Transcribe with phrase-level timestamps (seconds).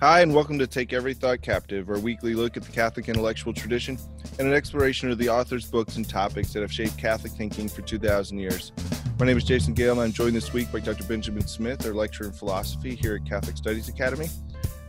[0.00, 3.52] Hi, and welcome to Take Every Thought Captive, our weekly look at the Catholic intellectual
[3.52, 3.98] tradition
[4.38, 7.82] and an exploration of the author's books and topics that have shaped Catholic thinking for
[7.82, 8.70] 2,000 years.
[9.18, 11.02] My name is Jason Gale, and I'm joined this week by Dr.
[11.02, 14.28] Benjamin Smith, our lecturer in philosophy here at Catholic Studies Academy.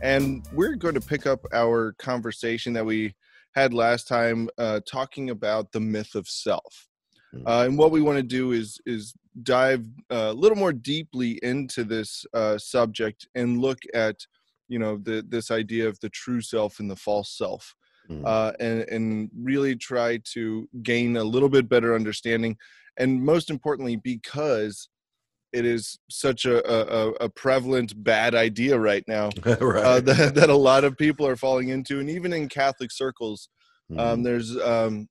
[0.00, 3.12] And we're going to pick up our conversation that we
[3.56, 6.86] had last time, uh, talking about the myth of self.
[7.32, 7.48] Hmm.
[7.48, 11.40] Uh, and what we want to do is is dive uh, a little more deeply
[11.42, 14.24] into this uh, subject and look at
[14.70, 17.74] you know the this idea of the true self and the false self
[18.08, 18.24] mm.
[18.24, 22.56] uh, and and really try to gain a little bit better understanding
[22.96, 24.88] and most importantly because
[25.52, 29.84] it is such a, a, a prevalent bad idea right now right.
[29.84, 33.48] Uh, that, that, a lot of people are falling into and even in catholic circles
[33.90, 33.98] mm.
[33.98, 34.22] um, mm-hmm.
[34.22, 35.08] there's um,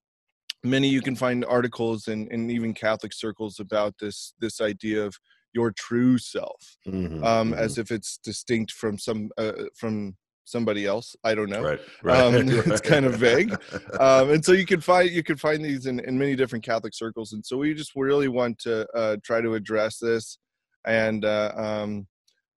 [0.63, 5.13] many you can find articles and, and even catholic circles about this this idea of
[5.53, 7.59] your true self mm-hmm, um, mm-hmm.
[7.59, 12.19] as if it's distinct from some uh, from somebody else i don't know right, right,
[12.19, 12.67] um, right.
[12.67, 13.53] it's kind of vague
[13.99, 16.93] um, and so you can find you can find these in, in many different catholic
[16.93, 20.39] circles and so we just really want to uh, try to address this
[20.85, 22.07] and uh, um,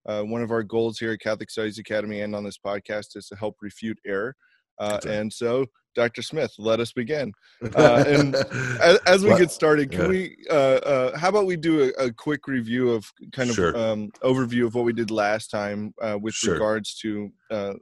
[0.08, 3.28] uh, one of our goals here at catholic studies academy and on this podcast is
[3.28, 4.36] to help refute error
[4.82, 6.22] uh, and so Dr.
[6.22, 7.34] Smith, let us begin.
[7.76, 8.36] Uh, and
[8.82, 10.08] as, as, we well, get started, can yeah.
[10.08, 10.36] we?
[10.50, 13.78] Uh, uh, how about we do a, a, quick review of kind of sure.
[13.78, 16.54] um, overview of what we did last time uh, with sure.
[16.54, 17.74] regards to uh,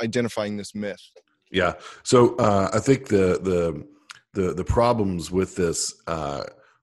[0.00, 1.00] identifying this myth?
[1.50, 1.74] Yeah.
[2.04, 3.86] So uh, I think the the
[4.34, 5.92] the the problems with this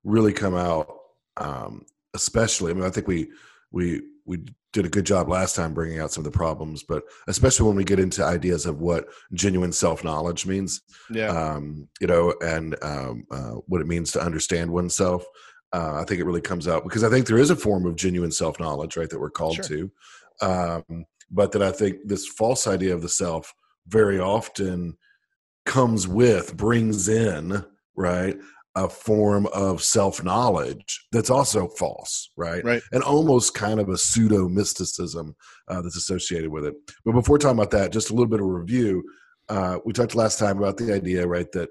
[0.03, 0.93] really come out,
[1.37, 2.71] um, especially.
[2.71, 3.29] I mean, I think we
[3.71, 4.39] we we
[4.73, 7.75] did a good job last time bringing out some of the problems, but especially when
[7.75, 12.75] we get into ideas of what genuine self knowledge means, yeah, um, you know, and
[12.81, 15.25] um, uh, what it means to understand oneself.
[15.73, 17.95] Uh, I think it really comes out because I think there is a form of
[17.95, 19.65] genuine self knowledge, right, that we're called sure.
[19.65, 19.91] to,
[20.41, 23.53] um, but that I think this false idea of the self
[23.87, 24.97] very often
[25.65, 27.63] comes with, brings in,
[27.95, 28.37] right,
[28.75, 32.63] a form of self knowledge that's also false, right?
[32.63, 32.81] Right.
[32.91, 35.35] And almost kind of a pseudo mysticism
[35.67, 36.75] uh, that's associated with it.
[37.03, 39.03] But before talking about that, just a little bit of review.
[39.49, 41.69] Uh, we talked last time about the idea, right, that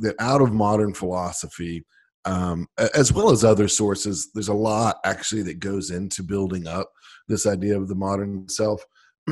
[0.00, 1.84] that out of modern philosophy,
[2.24, 6.90] um, as well as other sources, there's a lot actually that goes into building up
[7.28, 8.84] this idea of the modern self.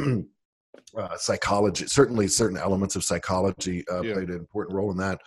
[0.97, 4.15] uh, psychology, certainly, certain elements of psychology uh, yeah.
[4.15, 5.21] played an important role in that.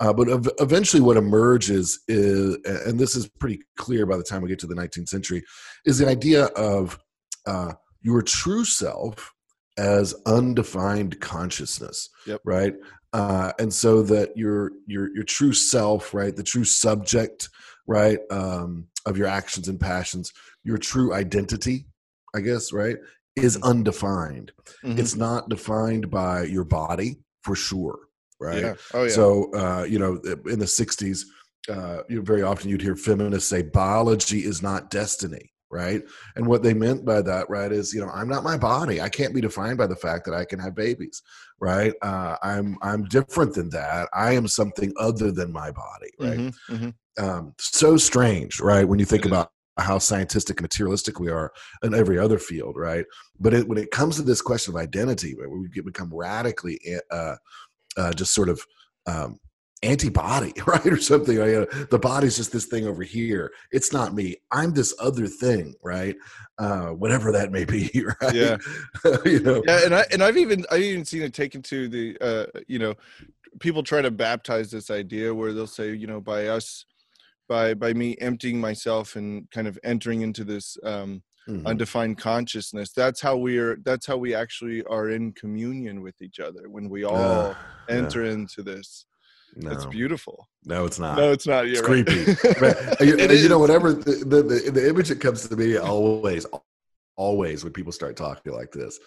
[0.00, 4.42] Uh, but ev- eventually, what emerges is, and this is pretty clear by the time
[4.42, 5.42] we get to the 19th century,
[5.84, 6.98] is the idea of
[7.46, 9.32] uh, your true self
[9.78, 12.10] as undefined consciousness.
[12.26, 12.40] Yep.
[12.44, 12.74] Right.
[13.12, 17.50] Uh, and so that your your your true self, right, the true subject,
[17.86, 20.32] right, um, of your actions and passions,
[20.64, 21.86] your true identity,
[22.34, 22.96] I guess, right,
[23.36, 23.68] is mm-hmm.
[23.68, 24.52] undefined.
[24.82, 24.98] Mm-hmm.
[24.98, 27.98] It's not defined by your body for sure
[28.42, 28.62] right?
[28.62, 28.74] Yeah.
[28.92, 29.10] Oh, yeah.
[29.10, 31.24] So, uh, you know, in the 60s,
[31.68, 36.02] uh, you know, very often you'd hear feminists say biology is not destiny, right?
[36.36, 39.00] And what they meant by that, right, is you know I'm not my body.
[39.00, 41.22] I can't be defined by the fact that I can have babies,
[41.60, 41.94] right?
[42.02, 44.08] Uh, I'm I'm different than that.
[44.12, 46.38] I am something other than my body, right?
[46.38, 47.24] Mm-hmm, mm-hmm.
[47.24, 48.88] Um, so strange, right?
[48.88, 53.06] When you think about how scientific and materialistic we are in every other field, right?
[53.40, 56.78] But it, when it comes to this question of identity, right, we become radically
[57.10, 57.36] uh,
[57.96, 58.64] uh, just sort of
[59.06, 59.38] um,
[59.82, 61.36] antibody, right, or something.
[61.36, 63.52] You know, the body's just this thing over here.
[63.70, 64.36] It's not me.
[64.50, 66.16] I'm this other thing, right?
[66.58, 67.90] Uh, whatever that may be,
[68.22, 68.34] right?
[68.34, 68.56] Yeah,
[69.24, 69.62] you know.
[69.66, 72.78] Yeah, and I and I've even I've even seen it taken to the uh, you
[72.78, 72.94] know,
[73.60, 76.84] people try to baptize this idea where they'll say, you know, by us,
[77.48, 81.66] by by me emptying myself and kind of entering into this um, mm-hmm.
[81.66, 86.40] undefined consciousness that's how we are that's how we actually are in communion with each
[86.40, 87.54] other when we all uh,
[87.88, 88.32] enter yeah.
[88.32, 89.06] into this
[89.56, 89.70] no.
[89.70, 90.48] It's beautiful.
[90.64, 91.18] No, it's not.
[91.18, 91.66] No, it's not.
[91.66, 92.06] It's right.
[92.06, 92.20] creepy.
[93.04, 96.46] you, it you know, whatever the, the, the image that comes to me always,
[97.16, 98.98] always when people start talking like this.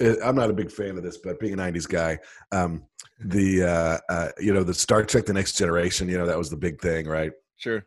[0.00, 2.18] It, I'm not a big fan of this, but being a '90s guy,
[2.50, 2.84] um,
[3.20, 6.50] the uh, uh, you know the Star Trek: The Next Generation, you know that was
[6.50, 7.32] the big thing, right?
[7.56, 7.84] Sure.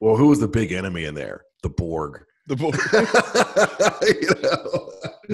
[0.00, 1.42] Well, who was the big enemy in there?
[1.62, 2.74] The Borg the Borg.
[4.20, 4.90] you know,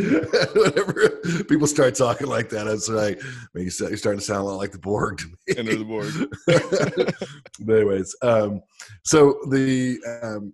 [0.54, 3.20] whenever people start talking like that, it's like
[3.54, 5.34] you're starting to sound a lot like the Borg to me.
[5.56, 6.12] Enter the Borg.
[7.60, 8.62] but anyways, um,
[9.04, 10.52] so the um,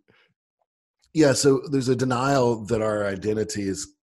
[1.13, 3.95] yeah, so there's a denial that our identity is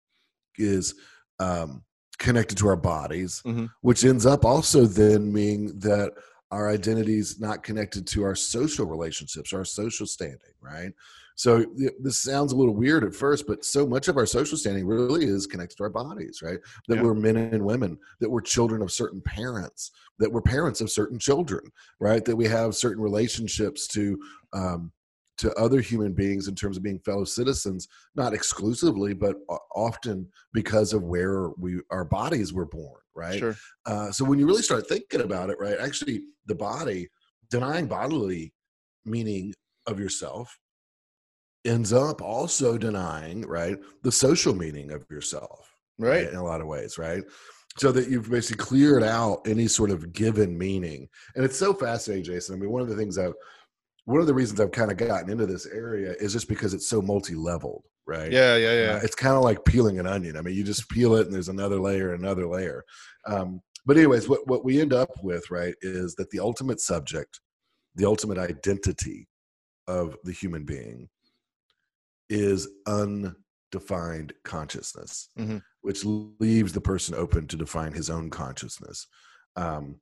[0.57, 0.93] is
[1.39, 1.83] um,
[2.19, 3.65] connected to our bodies, mm-hmm.
[3.81, 6.13] which ends up also then meaning that
[6.51, 10.91] our identity is not connected to our social relationships, our social standing, right?
[11.35, 11.65] So
[11.99, 15.25] this sounds a little weird at first, but so much of our social standing really
[15.25, 16.59] is connected to our bodies, right?
[16.87, 17.03] That Yeah.
[17.03, 21.17] we're men and women, that we're children of certain parents, that we're parents of certain
[21.19, 21.63] children,
[21.99, 22.23] right?
[22.23, 24.19] That we have certain relationships to
[24.53, 24.91] um,
[25.39, 29.37] to other human beings in terms of being fellow citizens, not exclusively, but
[29.75, 33.39] often because of where we our bodies were born, right?
[33.39, 33.55] Sure.
[33.87, 37.09] Uh, so when you really start thinking about it, right, actually, the body
[37.49, 38.53] denying bodily
[39.05, 39.51] meaning
[39.87, 40.59] of yourself
[41.65, 46.27] ends up also denying, right, the social meaning of yourself, Right.
[46.27, 47.23] In a lot of ways, right?
[47.77, 52.25] So that you've basically cleared out any sort of given meaning, and it's so fascinating,
[52.25, 52.55] Jason.
[52.55, 53.33] I mean, one of the things I've,
[54.05, 56.89] one of the reasons I've kind of gotten into this area is just because it's
[56.89, 58.31] so multi-leveled, right?
[58.31, 58.57] Yeah.
[58.57, 58.73] Yeah.
[58.73, 58.91] Yeah.
[58.93, 60.35] Uh, it's kind of like peeling an onion.
[60.35, 62.83] I mean, you just peel it and there's another layer, another layer.
[63.27, 67.39] Um, but anyways, what, what we end up with, right, is that the ultimate subject,
[67.95, 69.27] the ultimate identity
[69.87, 71.09] of the human being
[72.33, 75.61] is undefined consciousness, Mhm.
[75.81, 79.05] which leaves the person open to define his own consciousness.
[79.55, 80.01] Um,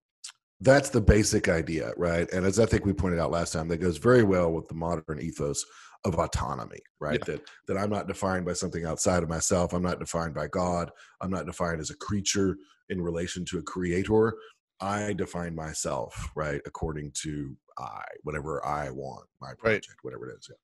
[0.61, 2.31] that's the basic idea, right?
[2.31, 4.75] And as I think we pointed out last time, that goes very well with the
[4.75, 5.65] modern ethos
[6.05, 7.19] of autonomy, right?
[7.19, 7.35] Yeah.
[7.35, 9.73] That that I'm not defined by something outside of myself.
[9.73, 10.89] I'm not defined by God.
[11.19, 12.57] I'm not defined as a creature
[12.89, 14.33] in relation to a creator.
[14.79, 20.47] I define myself, right, according to I, whatever I want, my project, whatever it is.
[20.49, 20.55] Yeah.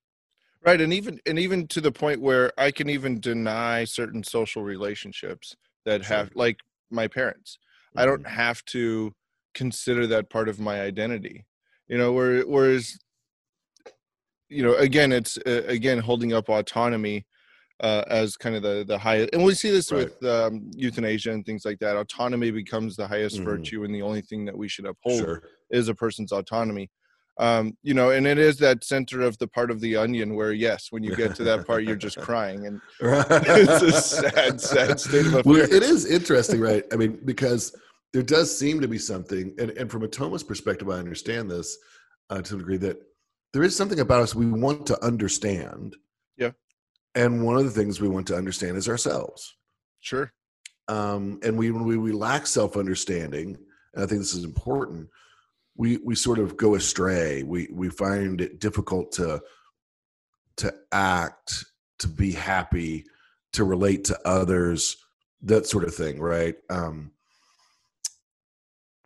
[0.67, 0.81] Right.
[0.81, 5.55] And even and even to the point where I can even deny certain social relationships
[5.85, 6.57] that have like
[6.91, 7.57] my parents.
[7.95, 8.29] I don't Mhm.
[8.31, 9.13] have to
[9.53, 11.45] consider that part of my identity.
[11.87, 12.97] You know, where whereas
[14.49, 17.25] you know, again, it's uh, again holding up autonomy
[17.79, 20.09] uh, as kind of the the highest, and we see this Right.
[20.09, 21.95] with um, euthanasia and things like that.
[21.95, 23.45] Autonomy becomes the highest Mhm.
[23.45, 25.43] virtue, and the only thing that we should uphold Sure.
[25.69, 26.89] is a person's autonomy.
[27.39, 30.53] Um, you know, and it is that center of the part of the onion where,
[30.53, 34.99] yes, when you get to that part, you're just crying, and it's a sad, sad
[34.99, 35.71] state of affairs.
[35.71, 36.83] it is interesting, right?
[36.91, 37.75] I mean, because
[38.13, 41.77] there does seem to be something, and, and from a Thomist perspective, I understand this
[42.29, 42.97] uh, to a degree that
[43.53, 45.95] there is something about us we want to understand.
[46.37, 46.51] Yeah.
[47.15, 49.55] And one of the things we want to understand is ourselves.
[49.99, 50.31] Sure,
[50.87, 53.57] Um, and we when we, we lack self understanding,
[53.93, 55.09] and I think this is important,
[55.77, 57.43] we we sort of go astray.
[57.43, 59.41] We we find it difficult to
[60.57, 61.65] to act,
[61.99, 63.05] to be happy,
[63.53, 64.97] to relate to others,
[65.43, 66.55] that sort of thing, right?
[66.69, 67.11] Um,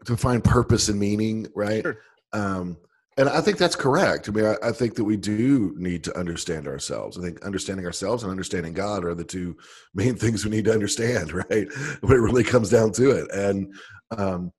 [0.05, 1.83] to find purpose and meaning, right?
[1.83, 1.97] Sure.
[2.33, 2.77] Um,
[3.17, 4.29] and I think that's correct.
[4.29, 7.17] I mean, I, I think that we do need to understand ourselves.
[7.17, 9.57] I think understanding ourselves and understanding God are the two
[9.93, 11.67] main things we need to understand, right?
[11.99, 13.29] When it really comes down to it.
[13.31, 13.73] And
[14.17, 14.53] um,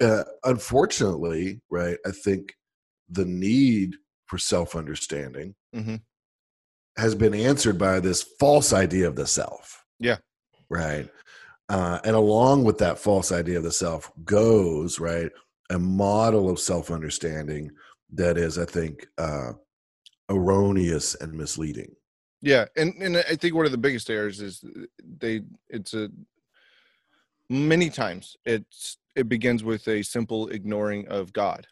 [0.00, 2.54] uh, unfortunately, right, I think
[3.08, 6.00] the need for self understanding Mhm.
[6.96, 9.84] has been answered by this false idea of the self.
[9.98, 10.18] Yeah.
[10.68, 11.10] Right.
[11.68, 15.30] Uh, and along with that false idea of the self goes, right,
[15.70, 17.70] a model of self understanding
[18.12, 19.52] that is, I think, uh,
[20.28, 21.94] erroneous and misleading.
[22.42, 24.64] yeah, and and I think one of the biggest errors is
[25.18, 26.08] they it's a
[27.50, 31.66] many times it's it begins with a simple ignoring of God.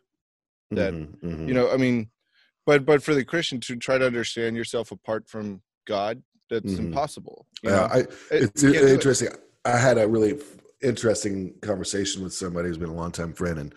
[0.72, 1.48] That, Mhm, mhm.
[1.48, 2.10] You know, I mean,
[2.66, 6.78] but but for the Christian to try to understand yourself apart from God, that's Mhm.
[6.80, 7.46] impossible.
[7.62, 7.88] Yeah, know?
[7.90, 7.98] I,
[8.30, 8.90] it's it.
[8.90, 9.28] interesting.
[9.64, 10.38] I had a really
[10.82, 13.74] interesting conversation with somebody who's been a longtime friend, and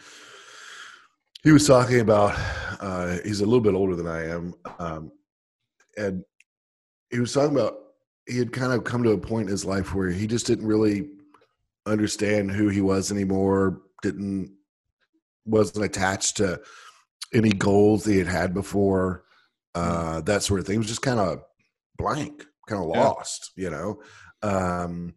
[1.44, 2.34] he was talking about.
[2.82, 5.12] Uh, he's a little bit older than I am, um,
[5.98, 6.26] and
[7.12, 7.78] he was talking about
[8.28, 10.66] he had kind of come to a point in his life where he just didn't
[10.66, 11.10] really
[11.86, 13.82] understand who he was anymore.
[14.02, 14.56] Didn't
[15.46, 16.62] wasn't attached to
[17.34, 19.24] any goals he had had before.
[19.74, 20.74] Uh, that sort of thing.
[20.74, 21.42] He was just kind of
[21.98, 23.08] blank, kind of Yeah.
[23.08, 24.02] lost, you know.
[24.42, 25.14] Um,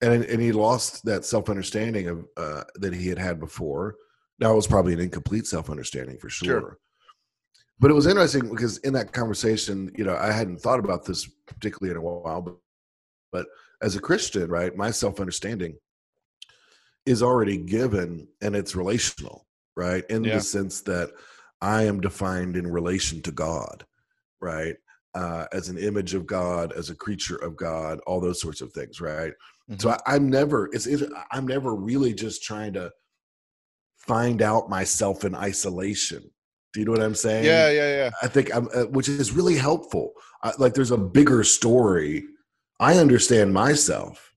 [0.00, 3.96] and and he lost that self understanding of uh, that he had had before.
[4.38, 6.46] Now it was probably an incomplete self understanding for sure.
[6.60, 6.78] Sure.
[7.80, 11.28] But it was interesting because in that conversation, you know, I hadn't thought about this
[11.46, 12.56] particularly in a while, but
[13.30, 13.46] but
[13.82, 15.76] as a Christian, right, my self understanding
[17.08, 19.46] is already given and it's relational,
[19.76, 20.04] right?
[20.10, 20.36] In Yeah.
[20.36, 21.10] the sense that
[21.60, 23.86] I am defined in relation to God,
[24.40, 24.76] right?
[25.14, 28.72] Uh, as an image of God, as a creature of God, all those sorts of
[28.72, 29.32] things, right?
[29.78, 32.90] So I, I'm never, it's, it's, I'm never really just trying to
[33.96, 36.22] find out myself in isolation.
[36.72, 37.44] Do you know what I'm saying?
[37.44, 38.10] yeah, yeah, yeah.
[38.22, 40.12] I think I'm, uh, which is really helpful.
[40.42, 42.24] I, like, there's a bigger story.
[42.80, 44.27] I understand myself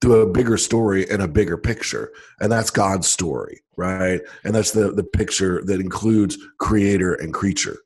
[0.00, 4.20] through a bigger story and a bigger picture, and that's God's story, right?
[4.44, 7.76] And that's the the picture that includes creator and creature.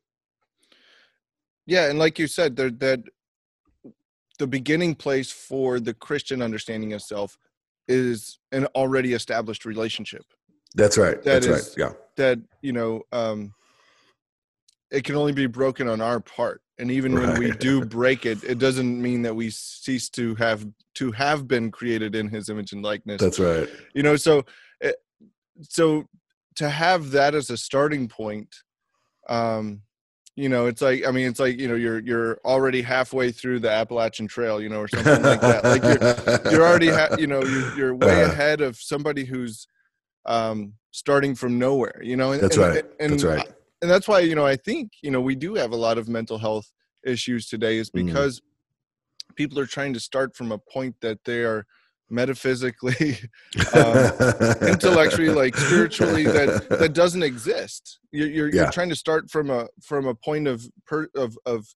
[1.66, 3.02] Yeah, and like you said, there that
[4.38, 7.38] the beginning place for the Christian understanding of self
[7.88, 10.24] is an already established relationship.
[10.74, 11.22] That's right.
[11.22, 11.86] That That's is- right.
[11.86, 11.92] Yeah.
[12.16, 13.54] That you know, um,
[14.90, 18.42] it can only be broken on our part, and even when we do break it,
[18.44, 22.72] it doesn't mean that we cease to have to have been created in His image
[22.72, 23.20] and likeness.
[23.20, 23.68] That's right.
[23.94, 24.44] you know, so
[24.80, 24.92] eh,
[25.62, 26.06] so
[26.56, 28.54] to have that as a starting point,
[29.28, 29.82] um,
[30.36, 33.60] you know, it's like I mean, it's like you know, you're you're already halfway through
[33.60, 35.62] the Appalachian Trail, you know, or something like that.
[35.64, 38.30] Like you're you're already ha- you know you're, you're way Uh.
[38.32, 39.68] ahead of somebody who's
[40.26, 42.84] um starting from nowhere you know and, That's and- right.
[42.98, 43.48] and, That's right.
[43.84, 46.08] And that's why you know i think you know we do have a lot of
[46.08, 46.72] mental health
[47.04, 48.06] issues today is Mhm.
[48.06, 48.40] because
[49.36, 51.66] people are trying to start from a point that they are
[52.08, 53.18] metaphysically
[53.74, 53.96] um,
[54.66, 58.62] intellectually like spiritually that that doesn't exist you're you're, Yeah.
[58.62, 61.66] you're trying to start from a from a point of per, of of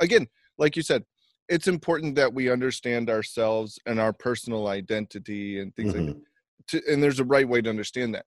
[0.00, 1.02] again like you said
[1.48, 6.06] it's important that we understand ourselves and our personal identity and things like Mhm.
[6.14, 6.22] that
[6.68, 8.26] to, and there's a right way to understand that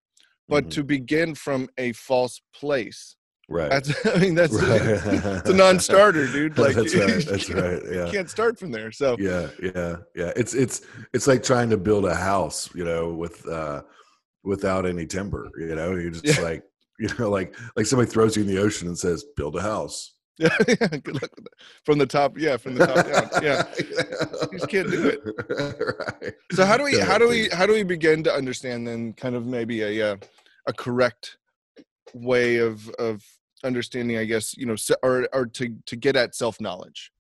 [0.49, 0.71] but Mhm.
[0.71, 3.15] to begin from a false place
[3.49, 3.69] right.
[3.69, 4.81] that's i mean that's Right.
[4.81, 7.25] it's a non-starter dude like that's you- right.
[7.25, 7.81] That's can't- right.
[7.91, 8.05] Yeah.
[8.05, 10.81] you can't start from there so yeah yeah yeah it's it's
[11.13, 13.81] it's like trying to build a house you know with uh
[14.43, 16.41] without any timber you know you're just Yeah.
[16.43, 16.63] like
[16.99, 20.15] you know like like somebody throws you in the ocean and says build a house
[20.37, 21.53] yeah, yeah good luck with that
[21.83, 23.63] from the top yeah from the top down yeah
[24.51, 25.19] You just can't do it.
[26.23, 28.87] right so how do we Yeah, how do we how do we begin to understand
[28.87, 30.17] then kind of maybe a uh,
[30.67, 31.37] a correct
[32.13, 33.21] way of of
[33.63, 37.11] understanding i guess you know or or to to get at self knowledge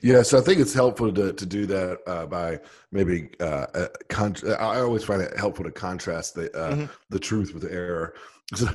[0.00, 2.58] Yeah, so I think it's helpful to to do that uh, by
[2.90, 6.88] maybe uh, uh, con- I always find it helpful to contrast the uh, Mhm.
[7.10, 8.14] the truth with the error.
[8.54, 8.68] So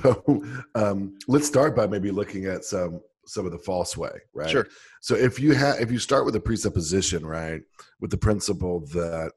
[0.75, 0.99] um,
[1.33, 4.49] let's start by maybe looking at some some of the false way, right?
[4.49, 4.67] Sure.
[5.01, 7.61] So if you have if you start with a presupposition, right,
[8.01, 9.31] with the principle that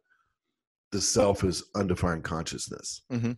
[0.92, 3.36] the self is undefined consciousness, Mhm.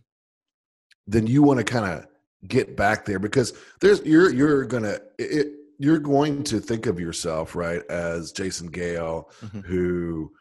[1.13, 2.05] then you want to kind of
[2.47, 5.47] get back there because there's you're you're gonna it,
[5.79, 9.65] you're going to think of yourself right as Jason Gale Mhm.
[9.65, 10.31] who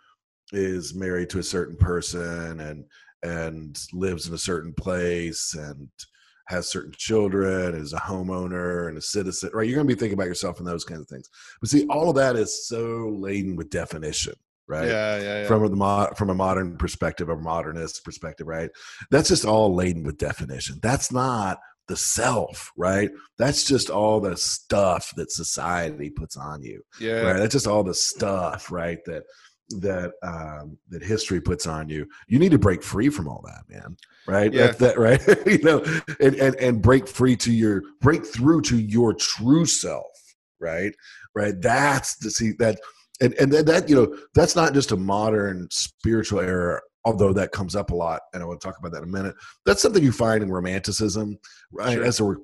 [0.53, 2.85] is married to a certain person and
[3.23, 5.89] and lives in a certain place and
[6.49, 10.15] has certain children is a homeowner and a citizen right you're going to be thinking
[10.17, 11.29] about yourself and those kinds of things
[11.61, 14.35] but see all of that is so laden with definition
[14.69, 15.47] right yeah yeah, yeah.
[15.49, 18.71] from the mo- from a modern perspective, a modernist perspective, right?
[19.11, 20.79] That's just all laden with definition.
[20.83, 23.11] That's not the self, right?
[23.39, 27.39] That's just all the stuff that society puts on you, yeah right?
[27.39, 28.99] That's just all the stuff, right?
[29.07, 29.25] That
[29.81, 32.07] that um, that history puts on you.
[32.29, 33.97] You need to break free from all that, man.
[34.27, 34.53] Right?
[34.53, 34.67] Yeah.
[34.67, 35.21] That's that, right?
[35.47, 35.85] you know,
[36.21, 40.07] and, and and break free to your break through to your true self,
[40.61, 40.95] right?
[41.35, 41.55] Right.
[41.61, 42.79] That's the see that
[43.21, 47.53] and and that, that you know that's not just a modern spiritual error although that
[47.53, 49.35] comes up a lot and i want to talk about that in a minute
[49.65, 51.39] that's something you find in romanticism
[51.73, 52.05] right Sure.
[52.05, 52.35] as a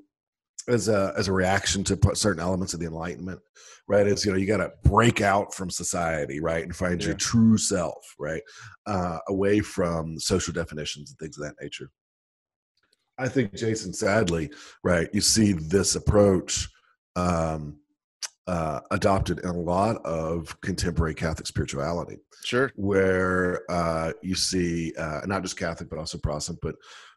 [0.69, 3.41] as a as a reaction to certain elements of the enlightenment
[3.89, 7.09] right it's you know you got to break out from society right and find Yeah.
[7.09, 8.43] your true self right
[8.87, 11.91] uh away from social definitions and things of that nature
[13.19, 14.51] i think jason sadly
[14.85, 16.69] right you see this approach
[17.17, 17.77] um
[18.47, 25.21] uh, adopted in a lot of contemporary Catholic spirituality, sure where uh, you see uh,
[25.27, 26.75] not just Catholic but also Protestant, but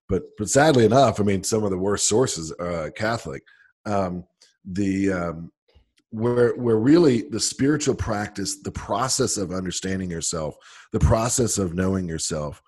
[0.08, 3.44] but but sadly enough, I mean, some of the worst sources are Catholic,
[3.86, 4.24] um,
[4.64, 5.52] the um,
[6.12, 10.56] where where really the spiritual practice, the process of understanding yourself,
[10.94, 12.62] the process of knowing yourself,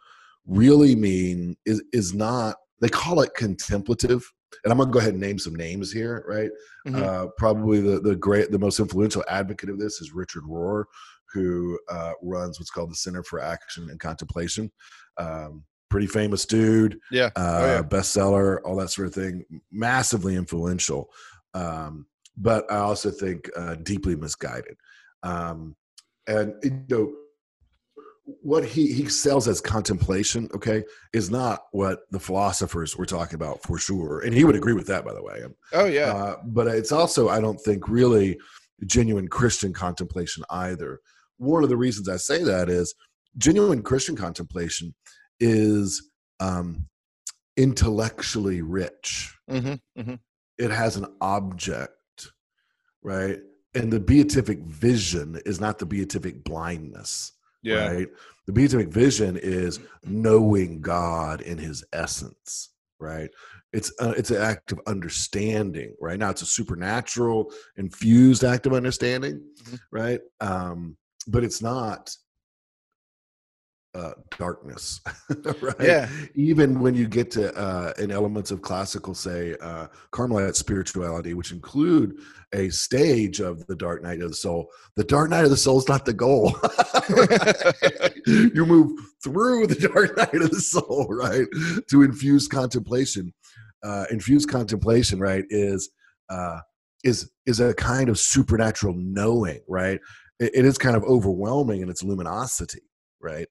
[0.45, 2.55] really mean is is not.
[2.79, 4.31] They call it contemplative,
[4.63, 6.51] and I'm gonna go ahead and name some names here, right?
[6.87, 7.01] Mhm.
[7.01, 10.85] Uh, probably the the great, the most influential advocate of this is Richard Rohr,
[11.33, 14.71] who uh, runs what's called the Center for Action and Contemplation.
[15.17, 17.81] Um, pretty famous dude, yeah uh, oh, yeah.
[17.81, 19.43] bestseller, all that sort of thing.
[19.71, 21.09] Massively influential,
[21.53, 24.75] um, but I also think uh, deeply misguided.
[25.23, 25.75] Um,
[26.27, 27.13] and you know
[28.41, 33.63] what he he sells as contemplation, okay, is not what the philosophers were talking about
[33.63, 34.19] for sure.
[34.19, 35.43] And he would agree with that, by the way.
[35.73, 38.37] oh yeah Uh, but it's also, I don't think, really
[38.85, 40.99] genuine Christian contemplation either.
[41.37, 42.93] One of the reasons I say that is
[43.37, 44.93] genuine Christian contemplation
[45.39, 46.87] is um,
[47.55, 49.35] intellectually rich.
[49.49, 50.15] hmm hmm
[50.57, 51.91] It has an object,
[53.01, 53.39] right?
[53.73, 58.07] And the beatific vision is not the beatific blindness, yeah right?
[58.45, 63.29] The beatific vision is knowing God in his essence right
[63.73, 68.73] it's uh, it's an act of understanding right now it's a supernatural infused act of
[68.73, 69.79] understanding Mhm.
[69.91, 70.97] right um
[71.27, 72.09] but it's not
[73.97, 75.01] uh darkness
[75.61, 75.75] right?
[75.81, 76.09] Yeah.
[76.35, 81.51] even when you get to uh in elements of classical say uh carmelite spirituality which
[81.51, 82.15] include
[82.53, 85.79] a stage of the dark night of the soul the dark night of the soul
[85.79, 86.53] is not the goal
[88.55, 91.47] you move through the dark night of the soul right
[91.89, 93.33] to infuse contemplation.
[93.83, 95.89] Uh infuse contemplation right is
[96.29, 96.59] uh
[97.03, 99.99] is is a kind of supernatural knowing right?
[100.39, 102.81] It, it is kind of overwhelming in its luminosity
[103.21, 103.47] right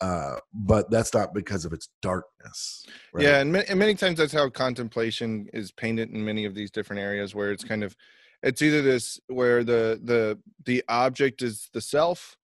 [0.00, 3.24] uh but that's not because of its darkness right?
[3.24, 6.70] Yeah, and, ma- and many times that's how contemplation is painted in many of these
[6.70, 7.96] different areas, where it's kind of,
[8.42, 12.36] it's either this where the the the object is the self,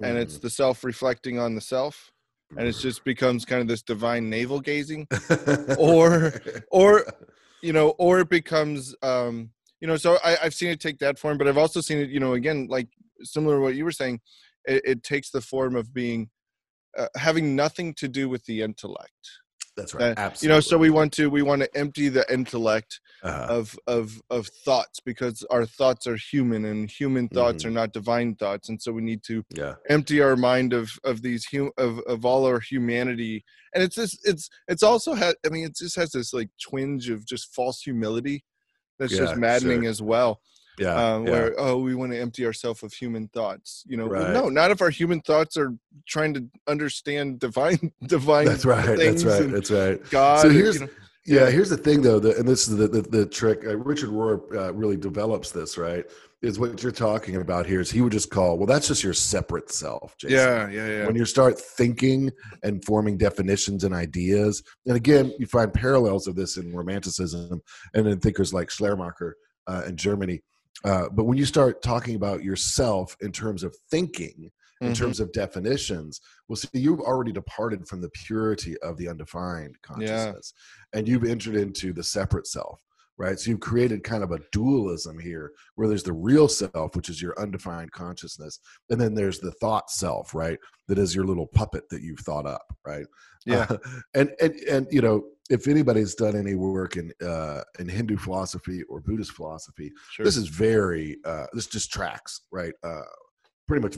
[0.00, 2.12] and it's the self reflecting on the self,
[2.56, 5.08] and it just becomes kind of this divine navel gazing,
[5.78, 6.32] or-
[6.70, 7.04] or
[7.62, 11.18] you know, or it becomes, um, you know, so I, I've seen it take that
[11.18, 12.88] form, but I've also seen it, you know, again, like
[13.22, 14.20] similar to what you were saying,
[14.64, 16.28] it, it takes the form of being
[16.98, 19.10] uh, having nothing to do with the intellect.
[19.74, 20.12] That's right.
[20.18, 23.74] Absolutely you know so we want to we want to empty the intellect uh, of
[23.86, 27.68] of of thoughts because our thoughts are human and human thoughts Mhm.
[27.68, 28.68] are not divine thoughts.
[28.68, 29.76] And so we need to yeah.
[29.88, 33.44] empty our mind of of these hum of of all our humanity.
[33.74, 37.08] And it's just it's it's also had i mean it just has this like twinge
[37.08, 38.44] of just false humility
[38.98, 39.90] that's Yeah, just maddening sure.
[39.90, 40.40] as well
[40.78, 41.32] yeah, um, yeah.
[41.32, 44.32] where oh we want to empty ourselves of human thoughts you know Right.
[44.32, 45.74] no not if our human thoughts are
[46.08, 50.74] trying to understand divine divine that's right that's right that's right god So and, here's-
[50.74, 50.88] you know,
[51.24, 53.64] Yeah, here's the thing, though, the, and this is the the, the trick.
[53.64, 56.04] Uh, Richard Rohr uh, really develops this, right?
[56.42, 59.12] Is what you're talking about here is he would just call, well, that's just your
[59.14, 60.36] separate self, Jason.
[60.36, 62.28] yeah yeah yeah When you start thinking
[62.64, 67.62] and forming definitions and ideas, and again, you find parallels of this in Romanticism
[67.94, 69.36] and in thinkers like Schleiermacher
[69.68, 70.40] uh, in Germany.
[70.84, 74.50] Uh, but when you start talking about yourself in terms of thinking,
[74.80, 74.96] in Mhm.
[74.96, 80.52] terms of definitions, well, see, you've already departed from the purity of the undefined consciousness,
[80.92, 82.80] and you've entered into the separate self,
[83.18, 83.38] right?
[83.38, 87.20] So you've created kind of a dualism here, where there's the real self, which is
[87.20, 88.58] your undefined consciousness,
[88.90, 90.58] and then there's the thought self, right?
[90.88, 93.06] That is your little puppet that you've thought up, right?
[93.46, 93.66] Yeah.
[93.68, 93.76] Uh,
[94.14, 98.82] and and and you know, if anybody's done any work in uh, in Hindu philosophy
[98.88, 100.24] or Buddhist philosophy, sure.
[100.24, 103.02] this is very uh, this just tracks right uh,
[103.68, 103.96] pretty much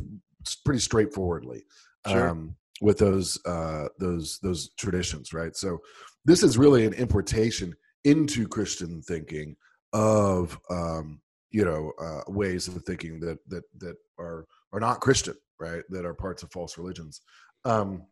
[0.65, 1.65] pretty straightforwardly
[2.07, 2.29] Sure.
[2.29, 5.79] um, with those uh, those those traditions right so
[6.25, 7.75] this is really an importation
[8.05, 9.57] into christian thinking
[9.93, 15.35] of um, you know uh, ways of thinking that that that are are not christian
[15.61, 17.21] right that are parts of false religions
[17.65, 18.03] um,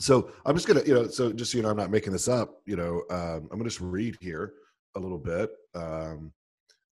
[0.00, 2.28] so i'm just gonna you know so just so you know i'm not making this
[2.28, 4.54] up you know um, i'm gonna just read here
[4.96, 6.32] a little bit um,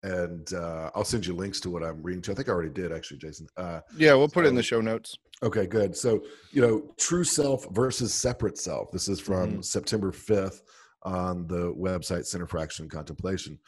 [0.02, 2.32] and uh, I'll send you links to what I'm reading to.
[2.32, 3.48] I think I already did, actually, Jason.
[3.56, 5.16] Uh, yeah, we'll put it in the show notes.
[5.42, 5.96] okay, good.
[5.96, 8.92] So, you know, true self versus separate self.
[8.92, 9.64] This is from Mhm.
[9.64, 10.60] September 5th
[11.06, 13.58] on the website Center for Action and Contemplation.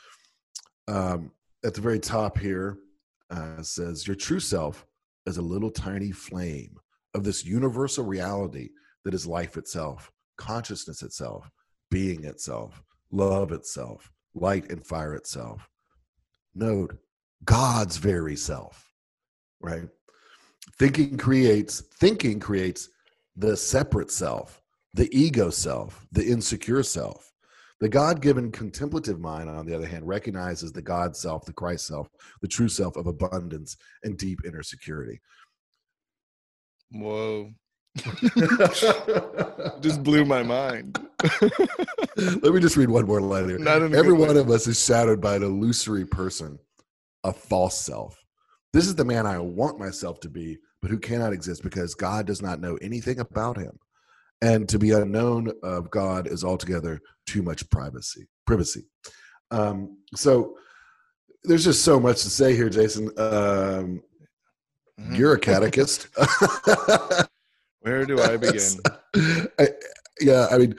[0.88, 1.31] Um,
[1.64, 2.79] at the very top here
[3.31, 4.85] uh, says, Your true self
[5.24, 6.77] is a little tiny flame
[7.14, 8.70] of this universal reality
[9.05, 11.51] that is life itself, consciousness itself,
[11.90, 15.68] being itself, love itself, light and fire itself.
[16.55, 16.96] Note
[17.44, 18.92] God's very self,
[19.61, 19.88] right?
[20.79, 22.88] Thinking creates thinking creates
[23.37, 24.61] the separate self,
[24.98, 27.32] the ego self, the insecure self.
[27.78, 31.87] The God given contemplative mind, on the other hand, recognizes the God self, the Christ
[31.87, 32.08] self,
[32.42, 35.20] the true self of abundance and deep inner security.
[36.90, 37.52] Whoa.
[39.80, 40.98] Just blew my mind.
[42.16, 43.68] Let me just read one more line here.
[43.68, 44.26] Every good way.
[44.26, 46.58] one of us is shadowed by an illusory person,
[47.22, 48.20] a false self.
[48.72, 52.26] This is the man I want myself to be, but who cannot exist because God
[52.26, 53.78] does not know anything about him.
[54.40, 58.29] And to be unknown of God is altogether too much privacy.
[58.46, 58.85] Privacy.
[59.51, 60.57] Um, so
[61.44, 63.09] there's just so much to say here, Jason.
[63.18, 64.03] Um,
[65.01, 65.16] Mhm.
[65.16, 66.09] you're a catechist.
[67.81, 68.61] Where do I begin?
[69.59, 69.68] I,
[70.20, 70.74] yeah, I mean,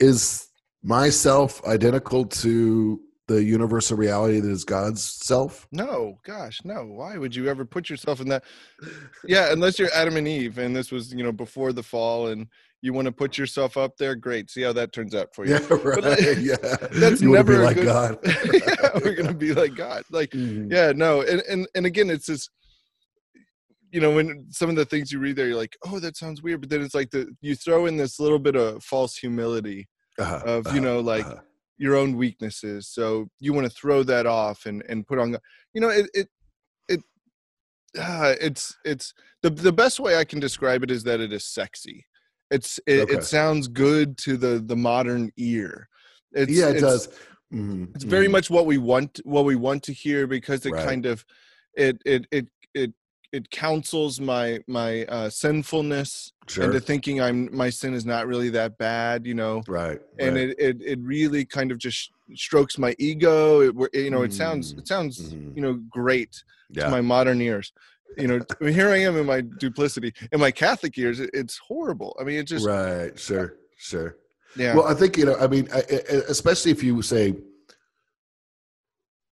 [0.00, 0.48] is
[0.82, 5.68] myself identical to the universal reality that is God's self?
[5.70, 6.84] No, gosh, no.
[6.84, 8.42] Why would you ever put yourself in that?
[9.24, 12.48] Yeah, unless you're Adam and Eve, and this was, you know, before the fall, and
[12.82, 14.14] you want to put yourself up there.
[14.16, 14.50] Great.
[14.50, 15.54] See how that turns out for you.
[15.70, 16.38] Yeah, right.
[16.38, 16.56] yeah,
[16.92, 18.18] That's you never like good- God.
[18.52, 20.02] yeah, we're gonna be like God.
[20.10, 20.70] Like, Mhm.
[20.70, 22.50] yeah, no, and and and again, it's just,
[23.92, 26.42] you know, when some of the things you read there, you're like, oh, that sounds
[26.42, 29.88] weird, but then it's like the you throw in this little bit of false humility
[30.18, 31.40] Uh-huh, of uh-huh, you know like uh-huh.
[31.78, 35.36] your own weaknesses so you want to throw that off and and put on
[35.74, 36.28] you know it it
[36.88, 37.00] it
[37.98, 41.44] uh, it's it's the the best way i can describe it is that it is
[41.44, 42.04] sexy
[42.52, 43.14] it's it, Okay.
[43.14, 45.88] it sounds good to the the modern ear
[46.34, 47.08] it's, yeah, it it's, does.
[47.52, 48.32] Mhm, it's very mhm.
[48.32, 50.84] much what we want what we want to hear because it Right.
[50.84, 51.24] kind of
[51.74, 52.92] it it it it
[53.32, 56.64] it counsels my my uh sinfulness sure.
[56.64, 60.00] into thinking i'm my sin is not really that bad you know right.
[60.18, 60.48] and right.
[60.50, 64.74] it, it it really kind of just strokes my ego it you know it sounds
[64.74, 65.56] Mm, it sounds mhm.
[65.56, 66.84] you know great yeah.
[66.84, 67.72] to my modern ears
[68.16, 71.58] you know I mean, here i am in my duplicity in my catholic years, it's
[71.58, 73.18] horrible i mean it just right.
[73.18, 73.56] Sure.
[73.76, 74.16] Sure.
[74.56, 75.36] yeah Well, I think you know.
[75.36, 75.66] I mean,
[76.28, 77.34] especially if you say,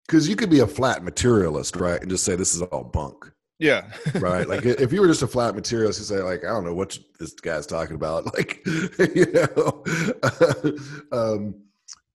[0.08, 3.32] because you could be a flat materialist, right, and just say this is all bunk,
[3.60, 4.50] yeah right?
[4.50, 6.98] like if you were just a flat materialist, you say like, I don't know what
[7.20, 9.84] this guy's talking about, like, you know,
[11.12, 11.56] um,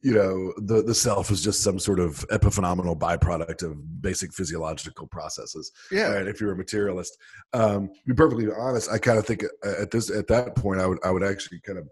[0.04, 5.06] you know, the the self is just some sort of epiphenomenal byproduct of basic physiological
[5.06, 5.72] processes.
[5.90, 7.16] yeah right if you're a materialist
[7.54, 10.78] um to be perfectly honest i kind of think uh, at this at that point
[10.78, 11.88] i would i would actually kind of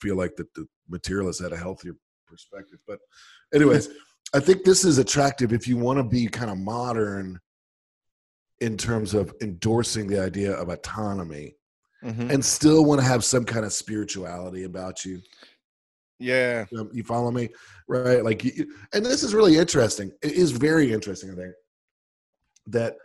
[0.00, 1.94] feel like that the materialist had a healthier
[2.26, 2.98] perspective but
[3.54, 3.90] anyways
[4.34, 7.38] i think this is attractive if you want to be kind of modern
[8.60, 11.54] in terms of endorsing the idea of autonomy
[12.04, 12.30] Mhm.
[12.32, 15.22] and still want to have some kind of spirituality about you
[16.18, 17.48] yeah um, you follow me
[17.88, 21.54] right like you, and this is really interesting it is very interesting i think
[22.66, 22.96] that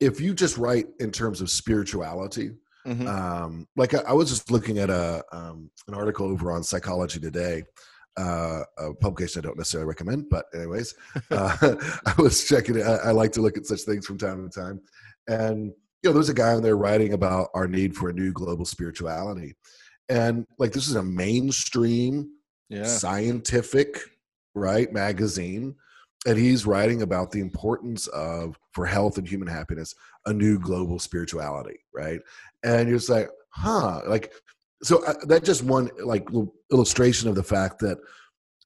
[0.00, 2.50] if you just write in terms of spirituality
[2.86, 3.06] Mhm.
[3.08, 7.18] um like I, I was just looking at a um an article over on psychology
[7.18, 7.64] today
[8.18, 10.94] uh a publication i don't necessarily recommend but anyways
[11.30, 11.56] uh
[12.06, 14.60] i was checking it I, I like to look at such things from time to
[14.60, 14.80] time
[15.28, 18.32] and you know there's a guy on there writing about our need for a new
[18.32, 19.56] global spirituality
[20.10, 22.28] and like this is a mainstream
[22.68, 22.84] yeah.
[22.84, 24.00] scientific
[24.54, 25.74] right magazine
[26.26, 29.94] and he's writing about the importance of for health and human happiness
[30.26, 32.20] a new global spirituality right?
[32.62, 34.32] And you're just like huh like
[34.82, 36.28] so uh, that just one like
[36.72, 37.98] illustration of the fact that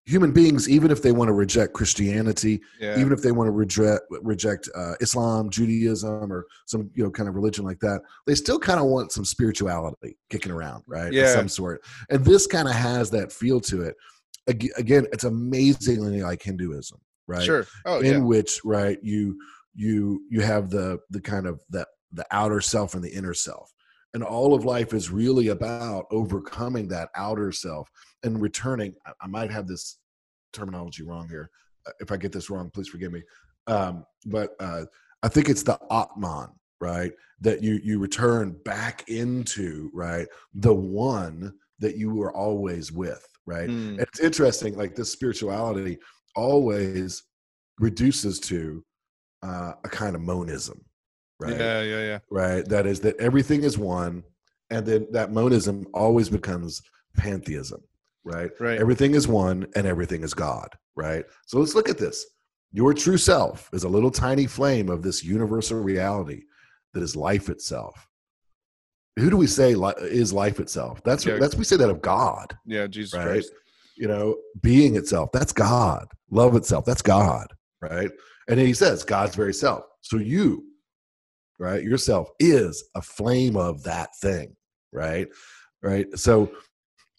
[0.09, 2.99] human beings even if they want to reject christianity yeah.
[2.99, 7.29] even if they want to reject reject uh, islam judaism or some you know kind
[7.29, 11.25] of religion like that they still kind of want some spirituality kicking around right Yeah.
[11.25, 11.83] of some sort.
[12.11, 13.95] And this kind of has that feel to it.
[14.77, 17.43] Again it's amazingly like hinduism right?
[17.43, 17.67] Sure.
[17.85, 18.19] Oh in yeah.
[18.19, 19.39] which right you
[19.75, 23.71] you you have the the kind of the the outer self and the inner self
[24.15, 27.89] and all of life is really about overcoming that outer self
[28.23, 29.99] and returning i, might have this
[30.53, 31.51] terminology wrong here.
[31.87, 33.23] Uh, if i get this wrong please forgive me.
[33.67, 34.85] Um but uh
[35.23, 36.49] i think it's the atman
[36.81, 43.27] right that you you return back into right the one that you were always with
[43.47, 43.69] right?
[43.69, 43.89] Mm.
[43.91, 45.99] and it's interesting like this spirituality
[46.37, 47.25] always
[47.79, 48.85] reduces to
[49.43, 50.85] uh, a kind of monism
[51.41, 54.23] right yeah yeah yeah right that is that everything is one
[54.71, 56.83] and then that monism always becomes
[57.17, 57.81] pantheism
[58.25, 62.27] right right everything is one and everything is god right so let's look at this
[62.73, 66.43] your true self is a little tiny flame of this universal reality
[66.93, 68.07] that is life itself
[69.17, 71.39] who do we say li- is life itself that's Yeah.
[71.39, 73.27] that's we say that of god yeah jesus Right.
[73.27, 73.53] christ
[74.01, 76.07] you know, being itself, that's God.
[76.31, 77.49] Love itself, that's God,
[77.83, 78.09] right?
[78.47, 79.83] And he says, God's very self.
[80.03, 80.63] So you,
[81.59, 84.57] right, yourself is a flame of that thing,
[84.93, 85.29] right?
[85.83, 86.07] Right.
[86.19, 86.51] So,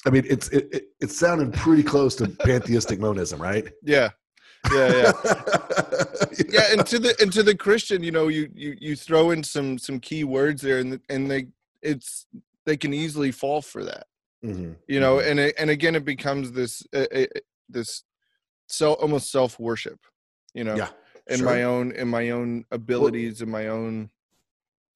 [0.05, 3.67] I mean, it's it, it, it's sounding pretty close to pantheistic monism, right?
[3.83, 4.09] yeah
[4.73, 5.11] yeah yeah
[6.49, 9.41] yeah and to the and to the christian you know you you you throw in
[9.41, 11.47] some some key words there and and they
[11.81, 12.27] it's
[12.65, 14.05] they can easily fall for that
[14.43, 15.31] Mhm, you know mhm.
[15.31, 17.25] and it, and again it becomes this uh, uh,
[17.67, 18.03] this
[18.67, 19.99] so almost self worship
[20.53, 20.89] you know yeah.
[21.27, 21.45] in sure.
[21.45, 24.09] my own in my own abilities in my own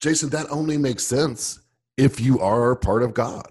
[0.04, 1.60] Jason, that only makes sense
[1.96, 3.50] if you are part of God.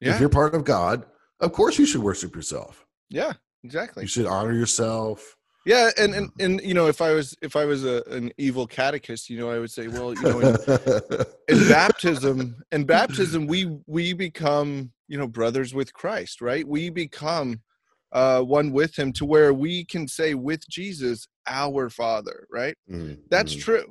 [0.00, 0.14] yeah.
[0.14, 1.04] If you're part of God,
[1.40, 2.86] of course you should worship yourself.
[3.10, 4.04] yeah exactly.
[4.04, 5.36] You should honor yourself.
[5.66, 8.66] yeah and and and you know if i was if i was a, an evil
[8.78, 10.56] catechist you know i would say well you know in,
[11.52, 12.38] in baptism
[12.72, 16.66] in baptism we we become you know brothers with christ right?
[16.66, 17.60] We become
[18.12, 21.18] uh one with him to where we can say with jesus
[21.62, 22.76] our father right?
[22.90, 23.86] Mhm, that's true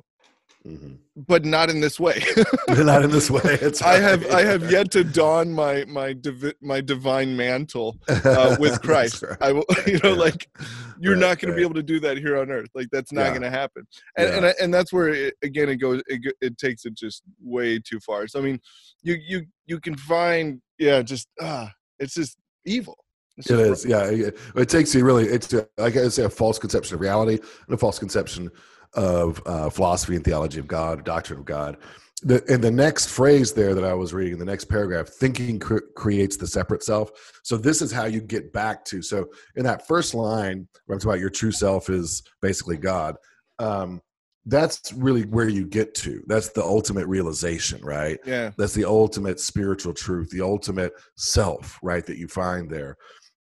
[0.66, 0.98] mhm.
[1.16, 2.22] but not in this way
[2.68, 3.40] not in this way.
[3.68, 8.56] It's i have i have yet to don my my divi- my divine mantle uh,
[8.58, 9.38] with christ right.
[9.40, 10.24] i will you know Yeah.
[10.26, 10.48] like
[10.98, 13.12] you're Right, not going to be able to do that here on earth like that's
[13.12, 13.30] not Yeah.
[13.30, 13.86] going to happen
[14.18, 17.22] and and, I- and that's where it, again it goes it, it takes it just
[17.40, 18.58] way too far so i mean
[19.02, 22.96] you you you can find yeah just ah it's just evil
[23.38, 24.04] It is, yeah.
[24.06, 25.26] It, it takes you really.
[25.36, 28.50] It's like I say, a false conception of reality and a false conception
[28.94, 31.76] of uh, philosophy and theology of God, doctrine of God.
[32.22, 35.78] The, and the next phrase there that I was reading, the next paragraph, thinking cre-
[35.94, 37.10] creates the separate self.
[37.42, 39.02] So this is how you get back to.
[39.02, 43.16] So in that first line, where I'm talking about your true self is basically God.
[43.58, 44.00] Um,
[44.46, 46.22] that's really where you get to.
[46.26, 48.18] That's the ultimate realization, right?
[48.24, 48.52] Yeah.
[48.56, 52.06] That's the ultimate spiritual truth, the ultimate self, right?
[52.06, 52.96] That you find there.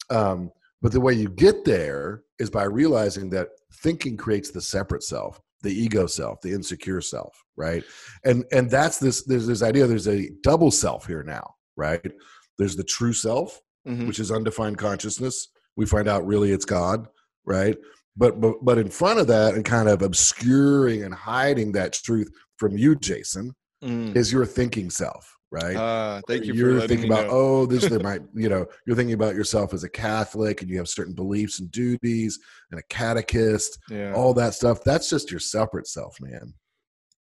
[0.09, 0.51] Um,
[0.81, 3.49] but the way you get there is by realizing that
[3.83, 7.83] thinking creates the separate self, the ego self, the insecure self, right?
[8.23, 9.23] And and that's this.
[9.23, 9.87] There's this idea.
[9.87, 12.11] There's a double self here now, right?
[12.57, 14.07] There's the true self, Mhm.
[14.07, 15.47] which is undefined consciousness.
[15.75, 17.07] We find out really it's God,
[17.45, 17.77] right?
[18.17, 22.29] But but but in front of that, and kind of obscuring and hiding that truth
[22.57, 24.15] from you, Jason, Mm.
[24.15, 25.75] is your thinking self, right?
[25.75, 27.33] Ah, thank you you're thinking about know.
[27.33, 30.77] oh this there might you know you're thinking about yourself as a catholic and you
[30.77, 32.39] have certain beliefs and duties
[32.71, 34.13] and a catechist yeah.
[34.13, 36.53] all that stuff that's just your separate self man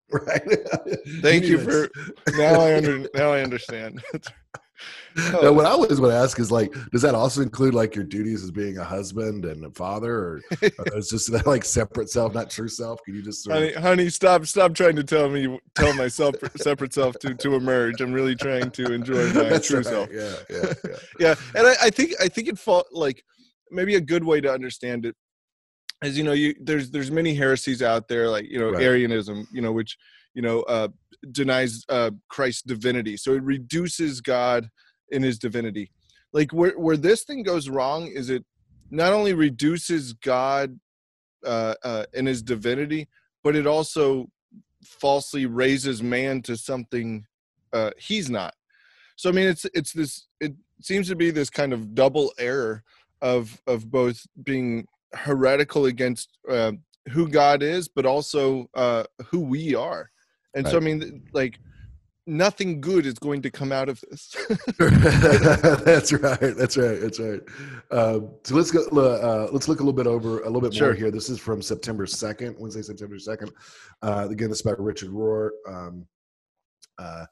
[0.11, 0.67] right
[1.21, 1.89] Thank you need for
[2.37, 2.61] now.
[2.61, 4.03] I under now I understand.
[5.17, 5.53] Now, oh.
[5.55, 8.45] what I always want to ask is like, does that also include like your duties
[8.45, 10.43] as being a husband and a father, or
[10.93, 13.03] those just like separate self, not true self?
[13.03, 16.35] Can you just sort honey, of, honey, stop, stop trying to tell me, tell myself
[16.57, 18.03] separate self to to emerge.
[18.03, 19.87] I'm really trying to enjoy my That's true right.
[19.87, 20.11] self.
[20.13, 20.97] Yeah, yeah, yeah.
[21.19, 23.25] yeah and I, I think i think it fall like
[23.71, 25.15] maybe a good way to understand it
[26.05, 28.83] is you know you there's there's many heresies out there like you know Right.
[28.83, 29.97] arianism you know which
[30.37, 30.89] you know uh
[31.33, 33.17] denies uh christ's divinity.
[33.17, 34.71] So it reduces god
[35.11, 35.91] in his divinity.
[36.33, 38.45] Like where where this thing goes wrong is it
[38.91, 40.79] not only reduces god
[41.45, 43.09] uh, uh in his divinity
[43.43, 44.29] but it also
[44.85, 47.27] falsely raises man to something
[47.73, 48.55] uh he's not.
[49.17, 52.85] So i mean it's it's this it seems to be this kind of double error
[53.23, 56.73] of of both being heretical against uh,
[57.09, 60.11] who god is but also uh who we are
[60.57, 61.59] and so i mean like
[62.27, 64.35] nothing good is going to come out of this
[64.79, 66.41] that's right.
[66.57, 67.01] That's right.
[67.01, 67.41] That's right.
[67.93, 68.81] Um, so let's go.
[68.85, 70.89] Uh, let's look a little bit over a little bit Sure.
[70.89, 71.11] more here.
[71.13, 73.53] This is from September second, Wednesday, September second.
[74.03, 75.51] Uh, again, this is by Richard Rohr.
[75.69, 76.07] Um,
[76.99, 77.27] uh,